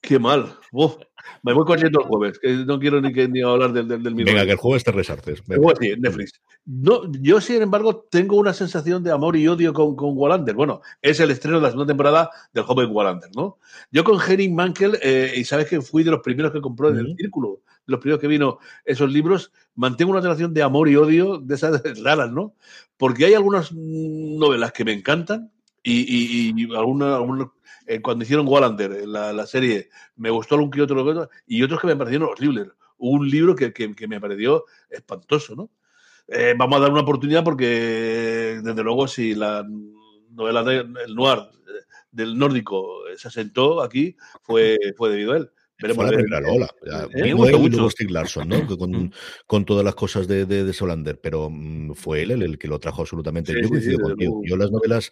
[0.00, 0.56] qué mal.
[0.72, 0.94] Uf,
[1.42, 4.14] me voy corriendo el jueves, que no quiero ni, que, ni hablar del, del, del.
[4.14, 5.42] Venga, que el jueves te resartes.
[5.46, 6.40] Luego sí, Netflix.
[6.66, 10.54] No, yo, sin embargo, tengo una sensación de amor y odio con, con Wallander.
[10.54, 13.58] Bueno, es el estreno de la segunda temporada del joven Wallander, ¿no?
[13.90, 16.98] Yo con Henry Mankel, eh, y sabes que fui de los primeros que compró en
[16.98, 20.96] el círculo, de los primeros que vino esos libros, mantengo una relación de amor y
[20.96, 22.54] odio de esas raras, ¿no?
[22.96, 25.50] Porque hay algunas mm, novelas que me encantan
[25.82, 27.48] y, y, y alguna- algunos,
[27.86, 31.80] eh, cuando hicieron Wallander, eh, la, la serie, me gustó algún que otro, y otros
[31.80, 32.68] que me parecieron horribles.
[32.98, 35.70] Hubo un libro que, que, que me pareció espantoso, ¿no?
[36.28, 39.66] Eh, vamos a dar una oportunidad porque, desde luego, si la
[40.30, 45.36] novela de- el noir eh, del nórdico eh, se asentó aquí, fue, fue debido a
[45.38, 45.50] él.
[45.76, 46.68] Veremos Fue la primera ola.
[47.14, 47.34] ¿Eh?
[47.34, 47.90] No mucho.
[47.90, 48.64] Stieg Larsson, ¿no?
[48.78, 49.12] Con,
[49.46, 52.68] con todas las cosas de, de, de Solander, pero mm, fue él el, el que
[52.68, 53.52] lo trajo absolutamente.
[53.52, 54.40] Sí, Yo coincido sí, contigo.
[54.44, 55.10] Yo las novelas.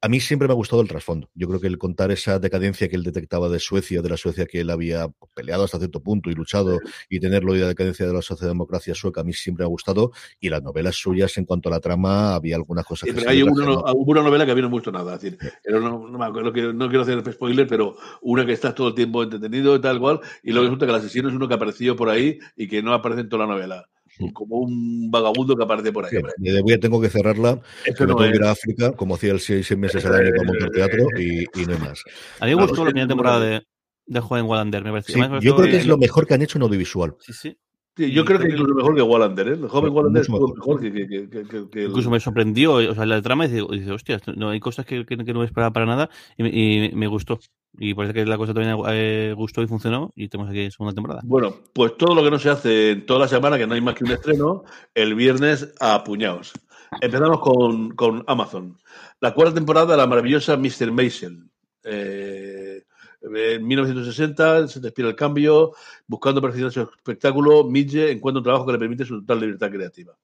[0.00, 1.28] A mí siempre me ha gustado el trasfondo.
[1.34, 4.46] Yo creo que el contar esa decadencia que él detectaba de Suecia, de la Suecia
[4.46, 6.78] que él había peleado hasta cierto punto y luchado,
[7.08, 10.12] y tenerlo y la decadencia de la socialdemocracia sueca, a mí siempre me ha gustado.
[10.38, 13.42] Y las novelas suyas, en cuanto a la trama, había algunas cosas Sí, que hay
[13.42, 15.16] una, no- una novela que a mí no me gustó nada.
[15.16, 18.46] Es decir, era una- no, me acuerdo, no quiero, no quiero hacer spoiler, pero una
[18.46, 21.28] que estás todo el tiempo entretenido y tal cual, y luego resulta que el asesino
[21.28, 23.88] es uno que ha aparecido por ahí y que no aparece en toda la novela.
[24.34, 26.10] Como un vagabundo que aparece por ahí.
[26.10, 28.48] Sí, de voy a tengo que cerrarla, me no tengo que ir es.
[28.48, 31.66] a África, como hacía el seis, seis meses al año para montar teatro, y, y
[31.66, 32.02] no hay más.
[32.40, 33.62] A mí me gustó la primera temporada de,
[34.06, 35.12] de Joven Wallander, me parece.
[35.12, 37.14] Sí, me yo creo que es lo mejor que han hecho en audiovisual.
[37.20, 37.58] Sí, sí.
[37.96, 39.48] Sí, yo creo que incluso mejor que Wallander.
[39.48, 39.52] ¿eh?
[39.54, 40.80] El joven Wallander estuvo mejor.
[40.80, 43.90] mejor que, que, que, que- Incluso me sorprendió, o sea, la trama, y dice, dice,
[43.90, 46.92] hostia, esto- no, hay cosas que, que, que no me esperaba para nada, y, y
[46.92, 47.40] me gustó.
[47.78, 51.20] Y parece que la cosa también eh, gustó y funcionó, y tenemos aquí segunda temporada.
[51.24, 53.80] Bueno, pues todo lo que no se hace en toda la semana, que no hay
[53.80, 54.64] más que un estreno,
[54.94, 56.52] el viernes a puñados.
[57.00, 58.78] Empezamos con, con Amazon.
[59.20, 60.90] La cuarta temporada de la maravillosa Mr.
[60.90, 61.48] Maisel.
[61.84, 62.82] Eh,
[63.20, 65.72] en 1960 se despide el cambio,
[66.06, 70.16] buscando perfeccionar su espectáculo, Midge encuentra un trabajo que le permite su total libertad creativa.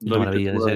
[0.00, 0.66] Una he visto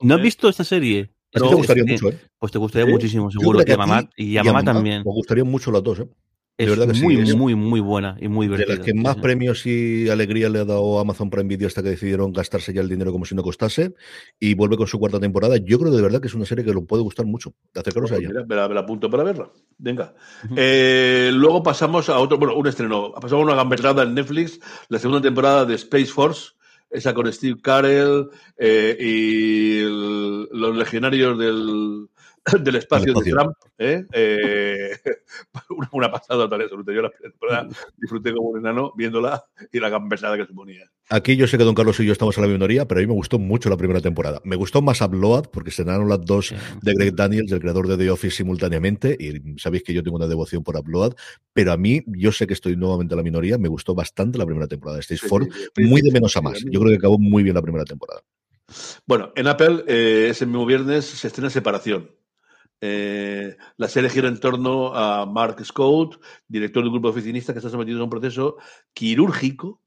[0.00, 1.13] ¿No has visto esta serie?
[1.34, 1.90] A ti No, te gustaría sí.
[1.90, 2.18] mucho, ¿eh?
[2.38, 3.60] Pues te gustaría muchísimo, seguro.
[3.66, 4.98] Y a a mamá, y a mamá también.
[5.04, 6.08] Me gustarían mucho las dos, ¿eh?
[6.56, 8.76] Es verdad que sí, muy, es- muy, muy buena y muy De divertida.
[8.76, 9.20] las que más sí.
[9.20, 12.88] premios y alegría le ha dado Amazon Prime Video hasta que decidieron gastarse ya el
[12.88, 13.92] dinero como si no costase
[14.38, 15.56] y vuelve con su cuarta temporada.
[15.56, 17.52] Yo creo de verdad que es una serie que lo puede gustar mucho.
[17.74, 18.28] De acercaros a Pues ella.
[18.34, 19.50] mira, me la, me la apunto para verla.
[19.78, 20.14] Venga.
[20.56, 23.10] Eh, luego pasamos a otro, bueno, un estreno.
[23.14, 26.52] Pasamos a una gamberrada en Netflix, la segunda temporada de Space Force.
[26.94, 29.80] Esa con Steve Carell eh, y
[30.56, 32.08] los legionarios del,
[32.62, 33.30] del espacio de.
[33.30, 33.52] Trump.
[33.78, 34.04] ¿eh?
[34.12, 34.90] Eh,
[35.70, 36.92] una, una pasada total absoluta.
[36.92, 40.90] Yo la temporada disfruté como un enano viéndola y la gambesada que suponía.
[41.10, 43.06] Aquí yo sé que Don Carlos y yo estamos en la minoría, pero a mí
[43.06, 44.40] me gustó mucho la primera temporada.
[44.44, 46.56] Me gustó más Upload porque se estrenaron las dos Sí.
[46.82, 49.16] de Greg Daniels, el creador de The Office, simultáneamente.
[49.18, 51.14] Y sabéis que yo tengo una devoción por Upload,
[51.52, 54.46] pero a mí, yo sé que estoy nuevamente en la minoría, me gustó bastante la
[54.46, 55.84] primera temporada de Stage Sí, 4, sí, sí.
[55.84, 56.58] muy de menos a más.
[56.70, 58.22] Yo creo que acabó muy bien la primera temporada.
[59.06, 62.10] Bueno, en Apple eh, ese mismo viernes se estrena Separación.
[62.80, 67.54] Eh, la serie gira en torno a Mark Scott, director de un grupo de oficinistas
[67.54, 68.56] que está sometido a un proceso
[68.92, 69.80] quirúrgico.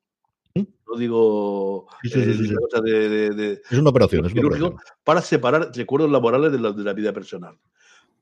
[0.56, 2.52] No digo Sí, sí, sí, eh, sí, sí.
[2.52, 4.76] una cosa de, de- de- Es una operación, es una operación.
[5.04, 7.58] para separar recuerdos laborales de la, de la vida personal.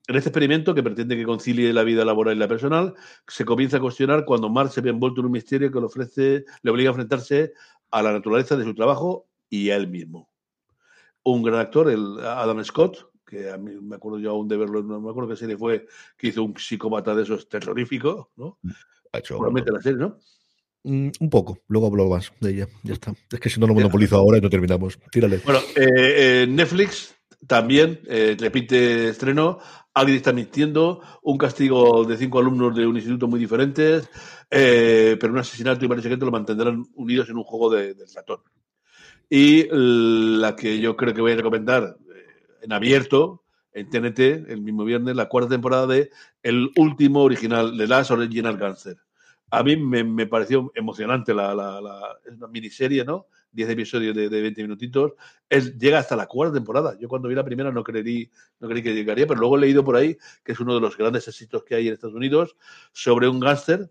[0.08, 2.94] En este experimento, que pretende que concilie la vida laboral y la personal,
[3.28, 6.46] se comienza a cuestionar cuando Mark se ve envuelto en un misterio que le ofrece,
[6.62, 7.54] le obliga a enfrentarse
[7.92, 10.30] a la naturaleza de su trabajo y a él mismo.
[11.24, 14.82] Un gran actor, el Adam Scott, que a mí me acuerdo yo aún de verlo,
[14.84, 18.60] no me acuerdo qué serie fue, que hizo un psicópata de esos terroríficos, ¿no?
[19.12, 20.18] Ha hecho- Probablemente la serie, ¿no?
[20.84, 22.68] Mm, un poco, luego hablo más de ella.
[22.84, 23.14] Ya está.
[23.32, 25.00] Es que si no lo monopolizo ahora y no terminamos.
[25.12, 25.42] Tírale.
[25.44, 27.16] Bueno, eh, eh, Netflix
[27.48, 29.58] también eh, repite estreno.
[29.96, 31.02] Alguien está mintiendo.
[31.24, 34.08] Un castigo de cinco alumnos de un instituto muy diferentes.
[34.48, 38.42] pero un asesinato y varios secretos lo mantendrán unidos en un juego de, del ratón.
[39.28, 41.98] Y la que yo creo que voy a recomendar
[42.66, 43.44] en abierto,
[43.74, 46.10] en TNT, el mismo viernes, la cuarta temporada de
[46.44, 48.98] el último original, The Last Original Gangster.
[49.52, 53.28] A mí me, me pareció emocionante la, la, la- miniserie, ¿no?
[53.52, 55.14] 10 episodios de, de 20 minutitos.
[55.50, 56.98] Es, llega hasta la cuarta temporada.
[57.00, 59.84] Yo cuando vi la primera no creí, no creí que llegaría, pero luego he leído
[59.84, 62.56] por ahí que es uno de los grandes éxitos que hay en Estados Unidos
[62.92, 63.90] sobre un gángster,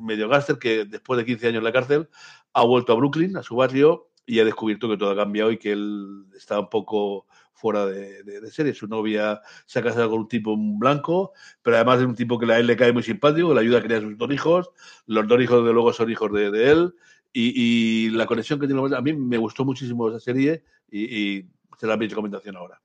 [0.00, 2.08] medio gángster que después de 15 años en la cárcel
[2.52, 5.58] ha vuelto a Brooklyn, a su barrio, y ha descubierto que todo ha cambiado y
[5.58, 7.26] que él está un poco
[7.56, 8.74] fuera de, de- serie.
[8.74, 11.32] Su novia se ha casado con un tipo blanco,
[11.62, 13.82] pero además es un tipo que a él le cae muy simpático, le ayuda a
[13.82, 14.70] criar a sus dos hijos.
[15.06, 16.94] Los dos hijos, de luego, son hijos de, de él.
[17.32, 21.04] Y, la conexión que tiene, a mí me gustó muchísimo esa serie y,
[21.38, 21.46] y
[21.78, 22.80] será mi recomendación ahora.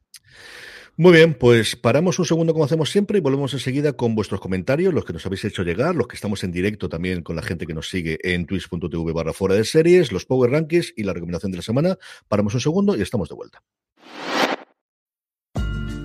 [0.97, 4.93] Muy bien, pues paramos un segundo como hacemos siempre y volvemos enseguida con vuestros comentarios,
[4.93, 7.65] los que nos habéis hecho llegar, los que estamos en directo también con la gente
[7.65, 11.53] que nos sigue en twitch.tv barra fuera de series, los Power Rankings y la recomendación
[11.53, 11.97] de la semana.
[12.27, 13.63] Paramos un segundo y estamos de vuelta.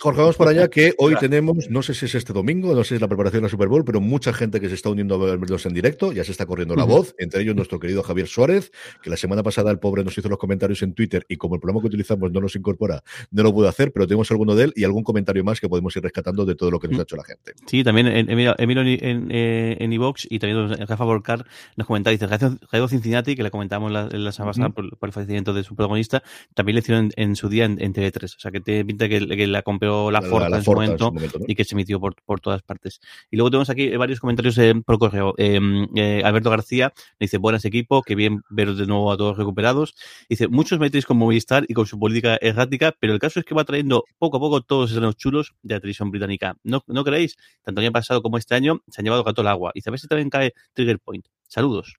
[0.00, 2.90] Jorge, vamos para allá que hoy tenemos, no sé si es este domingo, no sé
[2.90, 5.16] si es la preparación de la Super Bowl, pero mucha gente que se está uniendo
[5.16, 8.28] a vernos en directo, ya se está corriendo la voz, entre ellos nuestro querido Javier
[8.28, 8.70] Suárez,
[9.02, 11.60] que la semana pasada el pobre nos hizo los comentarios en Twitter y como el
[11.60, 14.72] programa que utilizamos no nos incorpora, no lo pudo hacer, pero tenemos alguno de él
[14.76, 17.16] y algún comentario más que podemos ir rescatando de todo lo que nos ha hecho
[17.16, 17.54] la gente.
[17.66, 21.44] Sí, también en- Emilio, Emilio en, en, eh, en iVox y también Rafa Volcar
[21.76, 25.12] nos comenta, dice, Jairo Cincinnati, que le comentamos la, la semana pasada por, por el
[25.12, 26.22] fallecimiento de su protagonista,
[26.54, 28.36] también le hicieron en, en su día en, en TV3.
[28.36, 30.26] O sea, que te pinta que, que la compró la, La-
[30.58, 31.44] en, su en momento, su momento, ¿no?
[31.48, 33.00] y que se emitió por, por todas partes.
[33.30, 35.34] Y luego tenemos aquí varios comentarios eh, por correo.
[35.38, 35.60] Eh,
[35.96, 39.94] eh, Alberto García dice, buenas equipo, que bien veros de nuevo a todos recuperados.
[40.28, 43.54] Dice, muchos metéis con Movistar y con su política errática, pero el caso es que
[43.54, 46.56] va trayendo poco a poco todos estrenos chulos de la televisión británica.
[46.62, 47.36] ¿No, ¿No creéis?
[47.62, 49.72] Tanto el año pasado como este año se han llevado gato al agua.
[49.74, 51.26] Y a ver si también cae Trigger Point.
[51.46, 51.96] Saludos.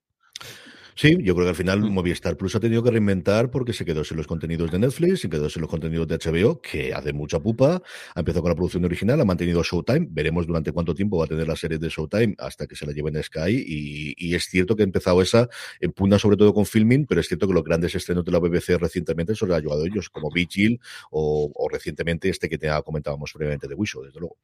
[1.00, 1.94] Sí, yo creo que al final Mm.
[1.94, 5.30] Movistar Plus ha tenido que reinventar porque se quedó sin los contenidos de Netflix, se
[5.30, 7.82] quedó sin los contenidos de HBO, que hace mucha pupa,
[8.16, 11.28] ha empezado con la producción original, ha mantenido Showtime, veremos durante cuánto tiempo va a
[11.30, 14.44] tener la serie de Showtime hasta que se la lleven a Sky y, y es
[14.50, 15.48] cierto que ha empezado esa
[15.80, 18.40] en pugna sobre todo con filming, pero es cierto que los grandes estrenos de la
[18.40, 20.82] BBC recientemente se los ha ayudado ellos, como Vigil
[21.12, 24.36] o, o recientemente este que te comentábamos previamente de Wisho, desde luego.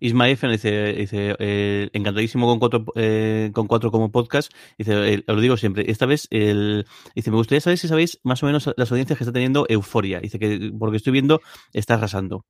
[0.00, 4.50] Ismael dice, dice eh, encantadísimo con cuatro, eh, con cuatro como podcast.
[4.78, 8.20] Dice, eh, os lo digo siempre, esta vez el, dice, me gustaría saber si sabéis
[8.22, 10.20] más o menos las audiencias que está teniendo Euforia.
[10.20, 11.40] Dice que, porque estoy viendo,
[11.72, 12.44] está arrasando.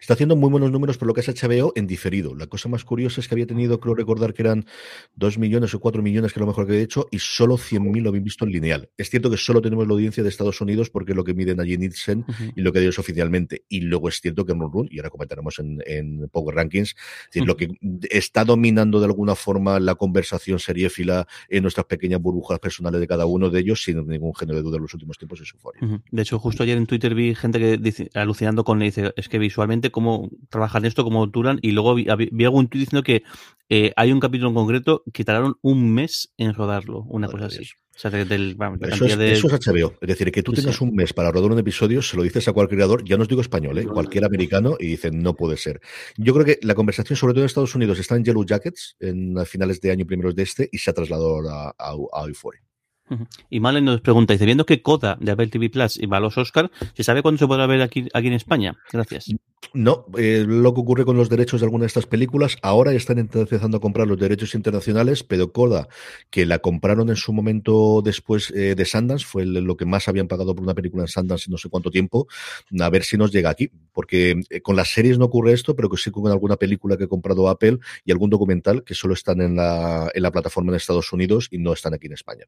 [0.00, 2.34] Está haciendo muy buenos números por lo que es HBO en diferido.
[2.34, 4.66] La cosa más curiosa es que había tenido, creo recordar que eran
[5.16, 8.02] 2 millones o 4 millones, que es lo mejor que había hecho, y solo 100.000
[8.02, 8.90] lo habían visto en lineal.
[8.96, 11.60] Es cierto que solo tenemos la audiencia de Estados Unidos porque es lo que miden
[11.60, 12.24] allí en Nielsen
[12.54, 13.64] y lo que ellos oficialmente.
[13.68, 17.26] Y luego es cierto que Run Run, y ahora comentaremos en, en Power Rankings, es
[17.32, 17.68] decir, lo que
[18.10, 23.26] está dominando de alguna forma la conversación seriéfila en nuestras pequeñas burbujas personales de cada
[23.26, 25.80] uno de ellos, sin ningún género de duda en los últimos tiempos, es Euphoria.
[25.84, 26.02] Ujú.
[26.10, 29.28] De hecho, justo ayer en Twitter vi gente que dice, alucinando con, le dice, es
[29.28, 29.38] que
[29.90, 33.22] cómo trabajan esto, cómo duran, y luego vi, vi algún tweet diciendo que
[33.68, 37.64] eh, hay un capítulo en concreto que tardaron un mes en rodarlo, una cosa así.
[37.96, 39.32] O sea, del, Eso es, de...
[39.32, 39.94] eso es HBO.
[40.02, 40.84] Es decir, que tú Sí, tengas sí.
[40.84, 43.28] un mes para rodar un episodio, se lo dices a cualquier creador, ya no os
[43.28, 43.86] digo español, ¿eh?
[43.86, 45.80] cualquier americano, y dicen, no puede ser.
[46.18, 49.38] Yo creo que la conversación, sobre todo en Estados Unidos, está en Yellow Jackets, en
[49.38, 52.60] a finales de año primeros de este, y se ha trasladado a, a, a Euphoria.
[53.50, 56.36] Y Malen nos pregunta, dice, viendo que Coda de Apple TV Plus va a los
[56.38, 58.76] Oscar, ¿se sabe cuándo se podrá ver aquí, aquí en España?
[58.92, 59.34] Gracias.
[59.74, 63.18] No, eh, lo que ocurre con los derechos de alguna de estas películas, ahora están
[63.18, 65.88] empezando a comprar los derechos internacionales, pero Coda,
[66.30, 70.28] que la compraron en su momento después eh, de Sundance, fue lo que más habían
[70.28, 72.26] pagado por una película en Sundance en no sé cuánto tiempo,
[72.80, 75.90] a ver si nos llega aquí, porque eh, con las series no ocurre esto, pero
[75.90, 79.40] que sí con alguna película que ha comprado Apple y algún documental que solo están
[79.40, 82.44] en la, en la plataforma en Estados Unidos y no están aquí en España.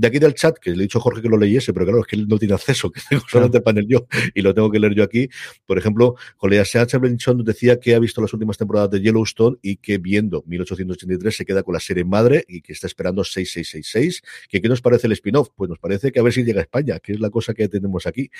[0.00, 2.00] De aquí del chat, que le he dicho a Jorge que lo leyese, pero claro,
[2.00, 4.70] es que él no tiene acceso, que tengo solamente el panel yo y lo tengo
[4.70, 5.28] que leer yo aquí.
[5.66, 6.16] Por ejemplo,
[6.64, 10.42] Seacha Benchon nos decía que ha visto las últimas temporadas de Yellowstone y que viendo
[10.46, 14.22] 1883 se queda con la serie madre y que está esperando 6666.
[14.48, 15.50] ¿Que ¿Qué nos parece el spin-off?
[15.54, 17.68] Pues nos parece que a ver si llega a España, que es la cosa que
[17.68, 18.30] tenemos aquí.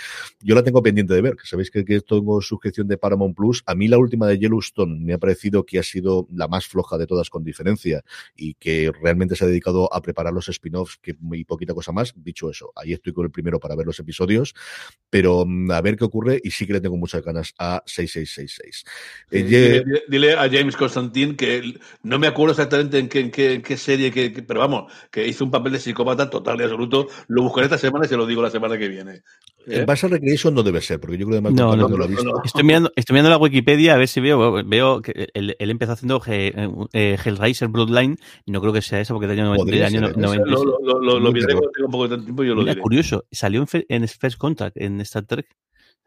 [0.41, 3.63] Yo la tengo pendiente de ver, que sabéis que, que tengo suscripción de Paramount Plus.
[3.67, 6.97] A mí la última de Yellowstone me ha parecido que ha sido la más floja
[6.97, 8.03] de todas con diferencia
[8.35, 12.15] y que realmente se ha dedicado a preparar los spin-offs que y poquita cosa más.
[12.17, 14.55] Dicho eso, ahí estoy con el primero para ver los episodios,
[15.11, 18.85] pero mm, a ver qué ocurre y sí que le tengo muchas ganas a 6666.
[19.31, 23.31] Eh, Dile, dile- dile a James Constantine que no me acuerdo exactamente en qué, en
[23.31, 26.61] qué, en qué serie, que, que- pero vamos, que hizo un papel de psicópata total
[26.61, 27.09] y absoluto.
[27.29, 29.23] Lo buscaré esta semana y se lo digo la semana que viene.
[29.67, 32.05] El Barça Recreation no debe ser, porque yo creo que No, Malcolm no, no, lo
[32.05, 32.43] ha no, visto.
[32.45, 35.93] Estoy mirando, estoy mirando la Wikipedia a ver si veo, veo que él, él empezó
[35.93, 36.55] haciendo Ge-
[36.95, 39.97] eh, Hellraiser Bloodline y no creo que sea eso porque es del año, Podría del
[39.97, 40.21] año ser, ¿eh?
[40.21, 40.47] 96.
[40.51, 42.80] Lo, lo, lo, lo, lo Tengo poco de tiempo yo lo diré.
[42.80, 45.47] curioso, salió en, en First Contact, en Star Trek.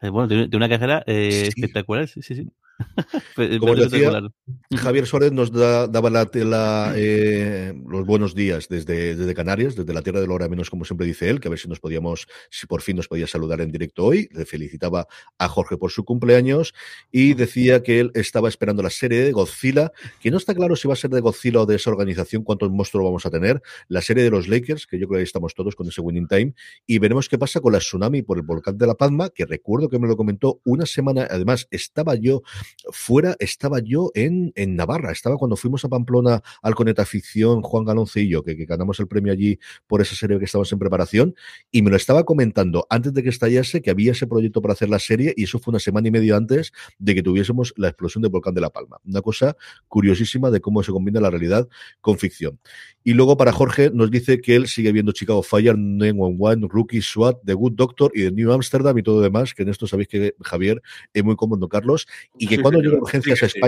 [0.00, 1.60] Eh, Bueno, de, una carrera eh, Sí.
[1.60, 2.48] espectacular, sí, sí, sí.
[3.60, 4.30] Como decía, espectacular.
[4.76, 9.94] Javier Suárez nos da- daba la, la, eh, los buenos días desde, desde Canarias, desde
[9.94, 11.78] la tierra de la hora menos, como siempre dice él, que a ver si nos
[11.78, 14.28] podíamos, si por fin nos podía saludar en directo hoy.
[14.32, 15.06] Le felicitaba
[15.38, 16.74] a Jorge por su cumpleaños
[17.12, 20.88] y decía que él estaba esperando la serie de Godzilla, que no está claro si
[20.88, 23.62] va a ser de Godzilla o de esa organización, cuántos monstruos vamos a tener.
[23.86, 26.26] La serie de los Lakers, que yo creo que ahí estamos todos con ese winning
[26.26, 26.54] time,
[26.88, 29.83] y veremos qué pasa con la tsunami por el volcán de La Palma, que recuerdo
[29.88, 32.42] que me lo comentó una semana, además estaba yo
[32.90, 37.84] fuera, estaba yo en, en Navarra, estaba cuando fuimos a Pamplona al Coneta Ficción, Juan
[38.28, 41.34] yo, que, que ganamos el premio allí por esa serie que estábamos en preparación,
[41.70, 44.88] y me lo estaba comentando antes de que estallase que había ese proyecto para hacer
[44.88, 48.22] la serie, y eso fue una semana y medio antes de que tuviésemos la explosión
[48.22, 48.98] del volcán de La Palma.
[49.04, 49.56] Una cosa
[49.88, 51.68] curiosísima de cómo se combina la realidad
[52.00, 52.58] con ficción.
[53.06, 57.36] Y luego para Jorge nos dice que él sigue viendo Chicago Fire, 911, Rookie, SWAT,
[57.44, 60.34] The Good Doctor y The New Amsterdam y todo demás, que en esto sabéis que
[60.40, 60.80] Javier
[61.12, 62.06] es muy cómodo, Carlos,
[62.38, 62.92] y que Sí, cuando señor.
[62.94, 63.60] llega Urgencias Sí a sí.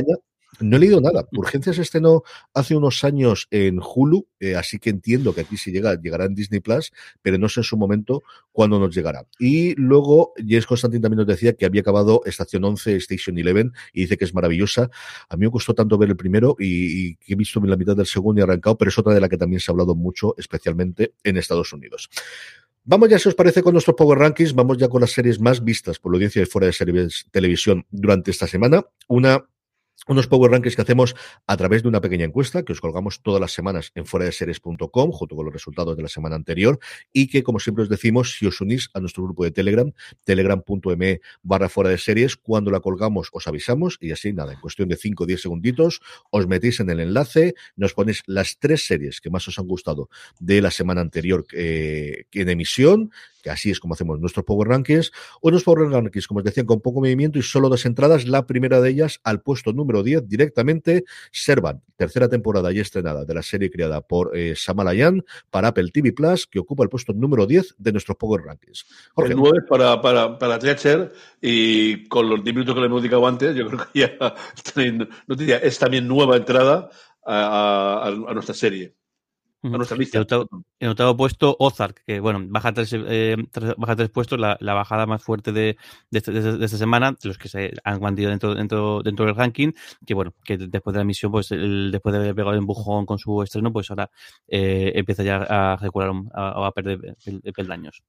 [0.61, 1.27] No he leído nada.
[1.33, 2.23] Urgencias estrenó
[2.55, 6.35] hace unos años en Hulu, eh, así que entiendo que aquí sí llega, llegará en
[6.35, 6.93] Disney Plus,
[7.23, 9.27] pero no sé en su momento cuándo nos llegará.
[9.39, 14.03] Y luego, Jess Constantin también nos decía que había acabado Estación 11, Station 11, y
[14.03, 14.91] dice que es maravillosa.
[15.29, 17.97] A mí me costó tanto ver el primero y, y que he visto la mitad
[17.97, 20.35] del segundo y arrancado, pero es otra de la que también se ha hablado mucho,
[20.39, 22.09] especialmente en Estados Unidos.
[22.89, 24.55] Vamos ya, si os parece, con nuestros Power Rankings.
[24.55, 27.85] Vamos ya con las series más vistas por la audiencia de fuera de series televisión
[27.91, 28.85] durante esta semana.
[29.09, 29.45] Una
[30.07, 31.17] unos Power Rankings que hacemos
[31.47, 34.33] a través de una pequeña encuesta que os colgamos todas las semanas en fuera de
[34.33, 36.79] series.com junto con los resultados de la semana anterior
[37.13, 39.91] y que como siempre os decimos si os unís a nuestro grupo de Telegram
[40.25, 44.89] telegram.me barra fuera de series cuando la colgamos os avisamos y así nada en cuestión
[44.89, 49.21] de 5 o 10 segunditos os metéis en el enlace nos ponéis las tres series
[49.21, 53.11] que más os han gustado de la semana anterior eh, en emisión
[53.47, 56.81] que así es como hacemos nuestros Power Rankings, unos Power Rankings, como os decía, con
[56.81, 61.05] poco movimiento y solo dos entradas, la primera de ellas al puesto número 10 directamente,
[61.31, 66.13] Servant, tercera temporada ya estrenada de la serie creada por eh, Samalayan para Apple TV
[66.13, 68.85] Plus, que ocupa el puesto número 10 de nuestros Power Rankings.
[69.15, 73.01] Jorge, El 9 para, para, para Thatcher y con los 10 minutos que le hemos
[73.01, 74.17] dedicado antes, yo creo que ya
[75.29, 76.91] no diría, es también nueva entrada
[77.25, 78.97] a, a- a nuestra serie.
[79.75, 80.19] A nuestra lista.
[80.19, 80.49] En octavo,
[80.81, 84.75] en octavo puesto, Ozark, que bueno, baja tres, eh, tres- baja tres puestos, la, la
[84.75, 85.77] bajada más fuerte de,
[86.11, 89.27] de, este- de- de esta semana, de los que se han mantenido dentro, dentro, dentro
[89.27, 89.73] del ranking,
[90.07, 93.07] que bueno, que después de la emisión, pues el- después de haber pegado el empujón
[93.07, 94.11] con su estreno, pues ahora
[94.49, 98.03] eh, empieza ya a recular, a, a perder pel- peldaños.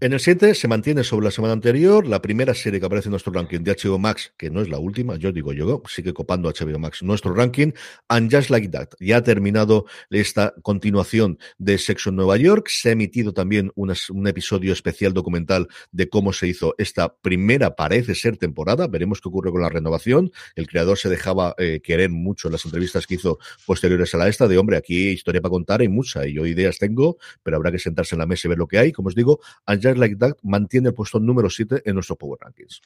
[0.00, 3.12] En el 7 se mantiene sobre la semana anterior la primera serie que aparece en
[3.12, 6.48] nuestro ranking de HBO Max, que no es la última, yo digo yo, sigue copando
[6.50, 7.70] HBO Max nuestro ranking,
[8.08, 8.88] and Just Like That.
[8.98, 14.26] Ya ha terminado esta continuación de Sexo en Nueva York, se ha emitido también un
[14.26, 19.52] episodio especial documental de cómo se hizo esta primera, parece ser temporada, veremos qué ocurre
[19.52, 20.32] con la renovación.
[20.56, 24.28] El creador se dejaba eh, querer mucho en las entrevistas que hizo posteriores a la
[24.28, 27.56] esta, de hombre, aquí hay historia para contar, hay mucha, y yo ideas tengo, pero
[27.56, 28.90] habrá que sentarse en la mesa y ver lo que hay.
[28.90, 32.38] Como os digo, And Just Like That mantiene el puesto número 7 en nuestro Power
[32.40, 32.80] Rankings.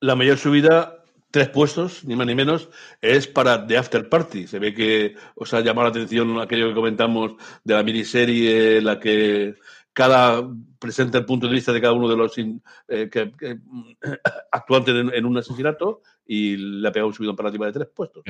[0.00, 2.70] La mayor subida, tres puestos, ni más ni menos,
[3.00, 4.46] es para The After Party.
[4.46, 7.32] Se ve que os ha llamado la atención aquello que comentamos
[7.64, 9.56] de la miniserie, la que
[9.92, 13.58] cada presenta el punto de vista de cada uno de los in- eh, que- que,
[14.52, 17.88] actuantes en, en un asesinato y le ha pegado un subidón para arriba de tres
[17.92, 18.22] puestos.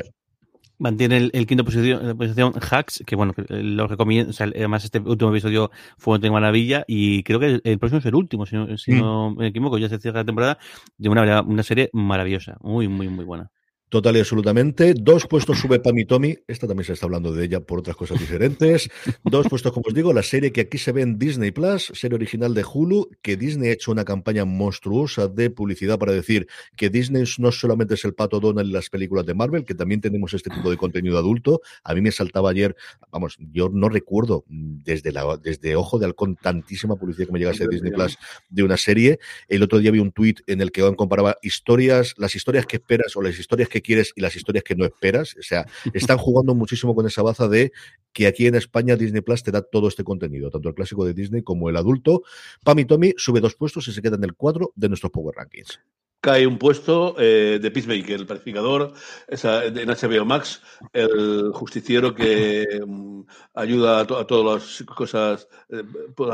[0.79, 4.31] Mantiene el, el quinto posición, la posición Hacks, que bueno, eh, lo recomiendo.
[4.31, 8.07] O sea, además, este último episodio fue una maravilla y creo que el, próximo es
[8.07, 8.99] el último, si no, si Mm.
[9.01, 9.79] no me equivoco.
[9.79, 10.59] Ya se cierra la temporada
[10.97, 13.51] de una, una serie maravillosa, muy, muy, muy buena.
[13.89, 14.93] Total y absolutamente.
[14.93, 16.37] Dos puestos sube Pam y Tommy.
[16.47, 18.91] Esta también se está hablando de ella por otras cosas diferentes.
[19.25, 22.17] Dos puestos, como os digo, la serie que aquí se ve en Disney Plus, serie
[22.17, 26.91] original de Hulu, que Disney ha hecho una campaña monstruosa de publicidad para decir que
[26.91, 30.35] Disney no solamente es el pato Donald en las películas de Marvel, que también tenemos
[30.35, 31.63] este tipo de contenido adulto.
[31.83, 32.77] A mí me saltaba ayer,
[33.11, 37.65] vamos, yo no recuerdo desde, la, desde Ojo de Halcón tantísima publicidad que me llegase
[37.65, 38.19] de Disney Plus
[38.51, 39.19] de una serie.
[39.49, 43.17] El otro día vi un tuit en el que comparaba historias, las historias que esperas
[43.17, 45.37] o las historias que quieres y las historias que no esperas.
[45.39, 47.73] O sea, están jugando muchísimo con esa baza de
[48.13, 51.15] que aquí en España Disney Plus te da todo este contenido, tanto el clásico de
[51.15, 52.23] Disney como el adulto.
[52.65, 55.35] Pam y Tommy sube dos puestos y se queda en el 4 de nuestros Power
[55.37, 55.81] Rankings.
[56.21, 58.93] Cae un puesto eh, de Peacemaker, el pacificador,
[59.29, 60.61] esa, en HBO Max,
[60.93, 63.21] el justiciero que mm,
[63.55, 65.85] ayuda a, to- a todas las cosas, eh,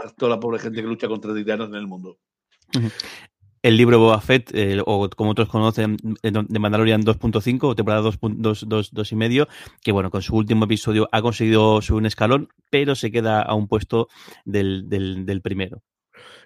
[0.03, 2.19] a toda la pobre gente que lucha contra titanos en el mundo.
[3.65, 8.03] El libro Boba Fett, eh, o como otros conocen, eh, de Mandalorian 2.5, o temporada
[8.03, 9.49] 2.2 y medio,
[9.83, 13.55] que bueno, con su último episodio ha conseguido subir un escalón, pero se queda a
[13.55, 14.09] un puesto
[14.45, 15.81] del, del, del primero.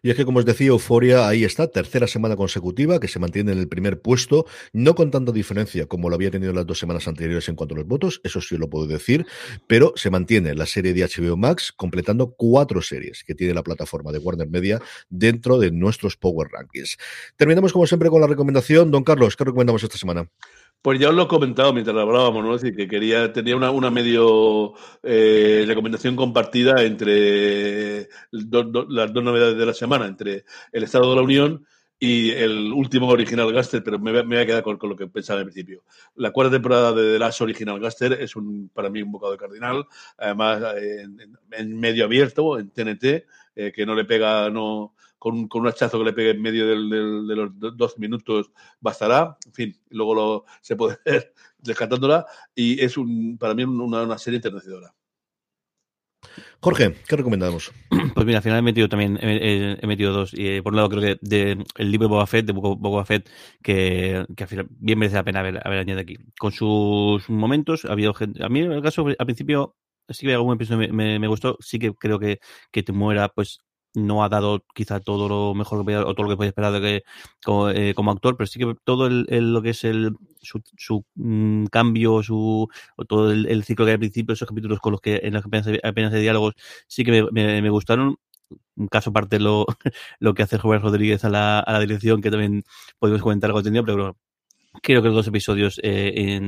[0.02, 3.52] Y es que, como os decía, Euforia ahí está, tercera semana consecutiva, que se mantiene
[3.52, 7.08] en el primer puesto, no con tanta diferencia como lo había tenido las dos semanas
[7.08, 9.26] anteriores en cuanto a los votos, eso sí lo puedo decir,
[9.66, 14.12] pero se mantiene la serie de HBO Max, completando cuatro series que tiene la plataforma
[14.12, 16.96] de Warner Media dentro de nuestros Power Rankings.
[17.36, 18.90] Terminamos, como siempre, con la recomendación.
[18.90, 20.28] Don Carlos, ¿qué recomendamos esta semana?
[20.80, 22.52] Pues ya os lo he comentado mientras hablábamos, ¿no?
[22.52, 29.66] Decir, que quería, tenía una, una medio eh, recomendación compartida entre las dos novedades de
[29.66, 31.66] la semana, entre el Estado de la Unión
[31.98, 35.40] y el último Original Gaster, pero me, me voy a quedar con, lo que pensaba
[35.40, 35.82] al principio.
[36.14, 39.38] La cuarta temporada de The Last Original Gaster es un, para mí un bocado de
[39.38, 39.84] cardinal,
[40.16, 40.62] además
[41.50, 43.26] en medio abierto, en TNT,
[43.56, 46.66] eh, que no le pega, no con, con un hachazo que le pegue en medio
[46.66, 48.50] del- del- de los do- 12 minutos
[48.80, 49.36] bastará.
[49.46, 54.18] En fin, luego lo, se puede ver rescatándola y es un, para mí una, una
[54.18, 54.94] serie enternecedora.
[56.60, 57.72] Jorge, ¿qué recomendamos?
[58.14, 60.34] Pues mira, al final he metido también, he, metido dos.
[60.34, 63.04] Y eh, por un lado creo que de, el libro Boba Fett, de Boba Boba
[63.04, 63.30] Fett,
[63.62, 66.16] que, que al final bien merece la pena haber, haber añadido aquí.
[66.36, 69.76] Con sus momentos, ha habido gente, a mí en el caso, al principio,
[70.08, 72.40] sí que algún episodio me, me, me gustó, sí que creo que,
[72.72, 73.60] que te muera, pues
[74.06, 76.72] no ha dado quizá todo lo mejor que podía, o todo lo que podía esperar
[76.80, 77.04] de
[77.74, 81.66] eh, como actor, pero sí que todo el, lo que es el su, su mm,
[81.66, 85.20] cambio, su o todo el, ciclo que hay al principio, esos capítulos con los que
[85.22, 86.54] en los que apenas, apenas hay diálogos,
[86.86, 88.16] sí que me, me- gustaron.
[88.76, 89.66] Un caso aparte lo,
[90.20, 92.64] lo que hace Robert Rodríguez a la, a la dirección, que también
[92.98, 94.16] podemos comentar algo tenido, pero
[94.82, 96.40] creo que los dos episodios eh,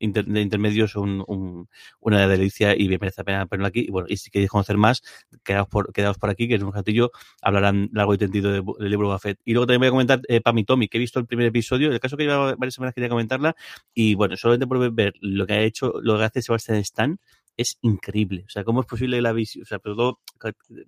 [0.00, 1.68] de intermedios son un-
[2.00, 3.80] una delicia y me merece la pena ponerlo aquí.
[3.86, 5.02] Y bueno, y si queréis conocer más,
[5.44, 7.10] quedaos por, quedaos por aquí, que en un ratillo
[7.42, 9.38] hablarán largo y tendido de- del libro Buffett.
[9.44, 11.46] Y luego también voy a comentar eh, Pam y Tommy, que he visto el primer
[11.46, 11.90] episodio.
[11.90, 13.54] El caso que lleva varias semanas quería comentarla.
[13.94, 17.18] Y bueno, solamente por ver lo que ha hecho, lo que hace Sebastian Stan,
[17.56, 18.44] es increíble.
[18.46, 20.20] O sea, cómo es posible la visión, o sea, pero todo,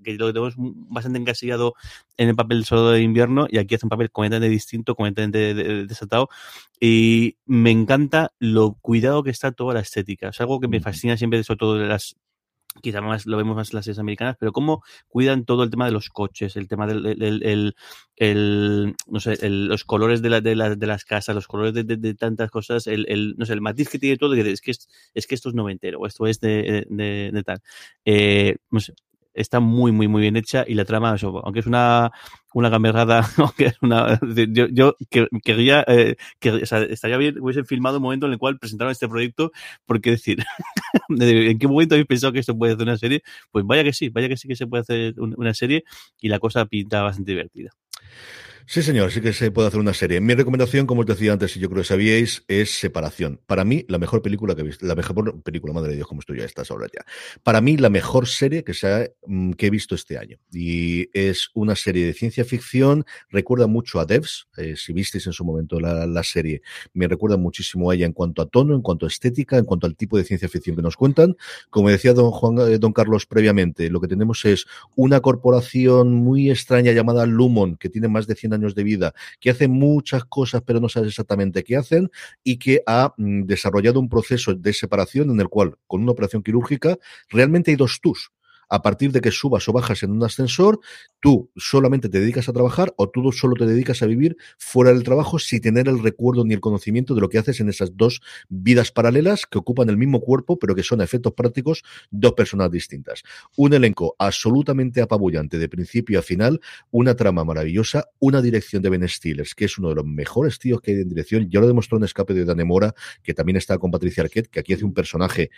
[0.03, 1.75] que lo que tenemos bastante encasillado
[2.17, 5.55] en el papel solo de invierno y aquí hace un papel completamente distinto, completamente de-
[5.55, 6.29] de- desatado
[6.81, 10.29] y me encanta lo cuidado que está toda la estética.
[10.31, 12.17] Es algo que me fascina siempre, sobre todo de las
[12.83, 15.87] quizá más lo vemos más en las series americanas, pero cómo cuidan todo el tema
[15.87, 17.75] de los coches, el tema del el, el,
[18.17, 18.95] el,
[19.69, 23.35] los colores de, la, de, la, de, las casas, los colores de, tantas cosas, el,
[23.37, 26.01] no sé, el matiz que tiene todo, es que, es, es que esto es noventero,
[26.01, 27.61] o esto es de, de tal.
[28.05, 28.95] Eh, no sé,
[29.37, 31.15] está muy, muy, muy bien hecha y la trama,
[31.45, 32.11] aunque es una,
[32.55, 33.29] una gamberrada,
[34.49, 34.97] yo, yo
[35.45, 38.91] querría, eh, que, o sea, estaría bien, hubiesen filmado un momento en el cual presentaron
[38.91, 39.53] este proyecto,
[39.85, 40.39] porque decir,
[41.09, 43.23] ¿en qué momento habéis pensado que esto puede hacer una serie?
[43.53, 45.85] Pues vaya que sí, vaya que sí que se puede hacer una serie
[46.21, 47.71] y la cosa pinta bastante divertida.
[48.69, 50.21] Sí, señor, sí que se puede hacer una serie.
[50.21, 53.41] Mi recomendación, como os decía antes, y yo creo que sabíais, es Separación.
[53.47, 56.19] Para mí, la mejor película que he visto, la mejor película, madre de Dios, como
[56.19, 57.05] estoy ya estas horas ya.
[57.45, 60.39] Para mí, la mejor serie que, se ha, mm, que he visto este año.
[60.51, 65.33] Y es una serie de ciencia ficción, recuerda mucho a Devs, eh, si visteis en
[65.33, 66.61] su momento la, la, serie,
[66.93, 69.87] me recuerda muchísimo a ella en cuanto a tono, en cuanto a estética, en cuanto
[69.87, 71.37] al tipo de ciencia ficción que nos cuentan.
[71.71, 76.51] Como decía don Juan, eh, don Carlos previamente, lo que tenemos es una corporación muy
[76.51, 80.63] extraña llamada Lumon, que tiene más de 100 años de vida, que hace muchas cosas
[80.67, 82.11] pero no sabes exactamente qué hacen
[82.43, 86.43] y que ha mm, desarrollado un proceso de separación en el cual, con una operación
[86.43, 86.99] quirúrgica,
[87.31, 88.33] realmente hay dos tus
[88.69, 90.81] a partir de que subas o bajas en un ascensor,
[91.21, 95.03] tú solamente te dedicas a trabajar o tú solo te dedicas a vivir fuera del
[95.03, 98.21] trabajo sin tener el recuerdo ni el conocimiento de lo que haces en esas dos
[98.49, 102.71] vidas paralelas que ocupan el mismo cuerpo, pero que son a efectos prácticos dos personas
[102.71, 103.23] distintas.
[103.57, 106.61] Un elenco absolutamente apabullante de principio a final,
[106.91, 110.81] una trama maravillosa, una dirección de Ben Stillers, que es uno de los mejores tíos
[110.81, 111.49] que hay en dirección.
[111.51, 114.73] Ya lo demostró en Escape de Danemora, que también está con Patricia Arquette, que aquí
[114.73, 115.51] hace un personaje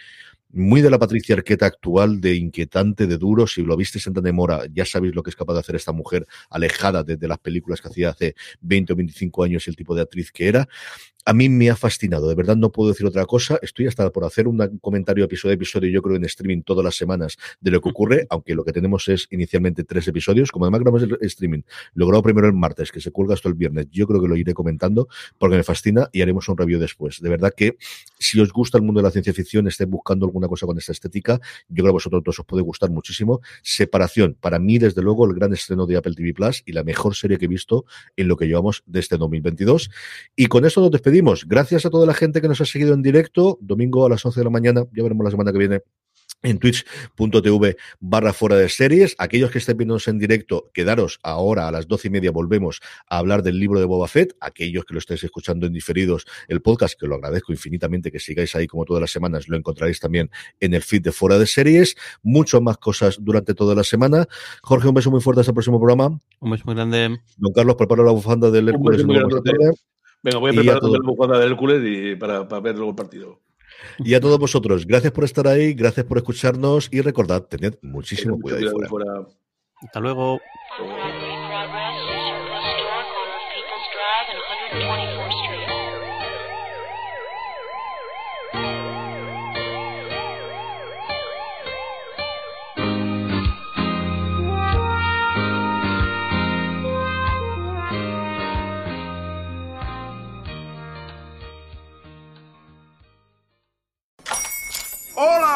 [0.51, 3.47] muy de la Patricia Arqueta actual, de inquietante, de duro.
[3.47, 6.27] Si lo viste en Mora, ya sabéis lo que es capaz de hacer esta mujer,
[6.51, 9.95] alejada de, de, las películas que hacía hace 20 o 25 años y el tipo
[9.95, 10.69] de actriz que era
[11.25, 13.59] a mí me ha fascinado, de verdad no puedo decir otra cosa.
[13.61, 16.97] Estoy hasta por hacer un comentario episodio a episodio, yo creo en streaming todas las
[16.97, 20.51] semanas de lo que ocurre, aunque lo que tenemos es inicialmente tres episodios.
[20.51, 21.63] Como además grabamos el streaming,
[21.93, 24.55] logrado primero el martes, que se cuelga hasta el viernes, yo creo que lo iré
[24.55, 27.21] comentando porque me fascina y haremos un review después.
[27.21, 27.77] De verdad que
[28.19, 30.93] si os gusta el mundo de la ciencia ficción, estéis buscando alguna cosa con esta
[30.93, 33.41] estética, yo creo que a vosotros dos os puede gustar muchísimo.
[33.63, 37.15] Separación, para mí, desde luego, el gran estreno de Apple TV Plus y la mejor
[37.15, 37.85] serie que he visto
[38.17, 39.91] en lo que llevamos de este 2022.
[40.35, 43.03] Y con esto nos despedimos Gracias a toda la gente que nos ha seguido en
[43.03, 43.59] directo.
[43.61, 44.85] Domingo a las 11 de la mañana.
[44.93, 45.83] Ya veremos la semana que viene
[46.43, 49.17] en twitch.tv barra fuera de series.
[49.19, 53.19] Aquellos que estén viéndonos en directo, quedaros ahora a las doce y media, volvemos a
[53.19, 54.37] hablar del libro de Boba Fett.
[54.41, 58.55] Aquellos que lo estéis escuchando en diferidos el podcast, que lo agradezco infinitamente que sigáis
[58.55, 61.97] ahí como todas las semanas, lo encontraréis también en el feed de fuera de series.
[62.23, 64.29] Muchas más cosas durante toda la semana.
[64.63, 66.19] Jorge, un beso muy fuerte hasta el próximo programa.
[66.41, 67.19] Un beso muy grande.
[67.37, 69.05] Don Carlos, prepara la bufanda del Hércules.
[70.23, 73.41] Venga, voy a preparar la bufanda del Hércules y para, para ver luego el partido.
[73.99, 78.39] Y a todos vosotros, gracias por estar ahí, gracias por escucharnos y recordad, tened muchísimo
[78.41, 78.61] cuidado.
[78.61, 79.05] cuidado ahí fuera.
[79.15, 79.29] fuera.
[79.81, 80.41] Hasta luego.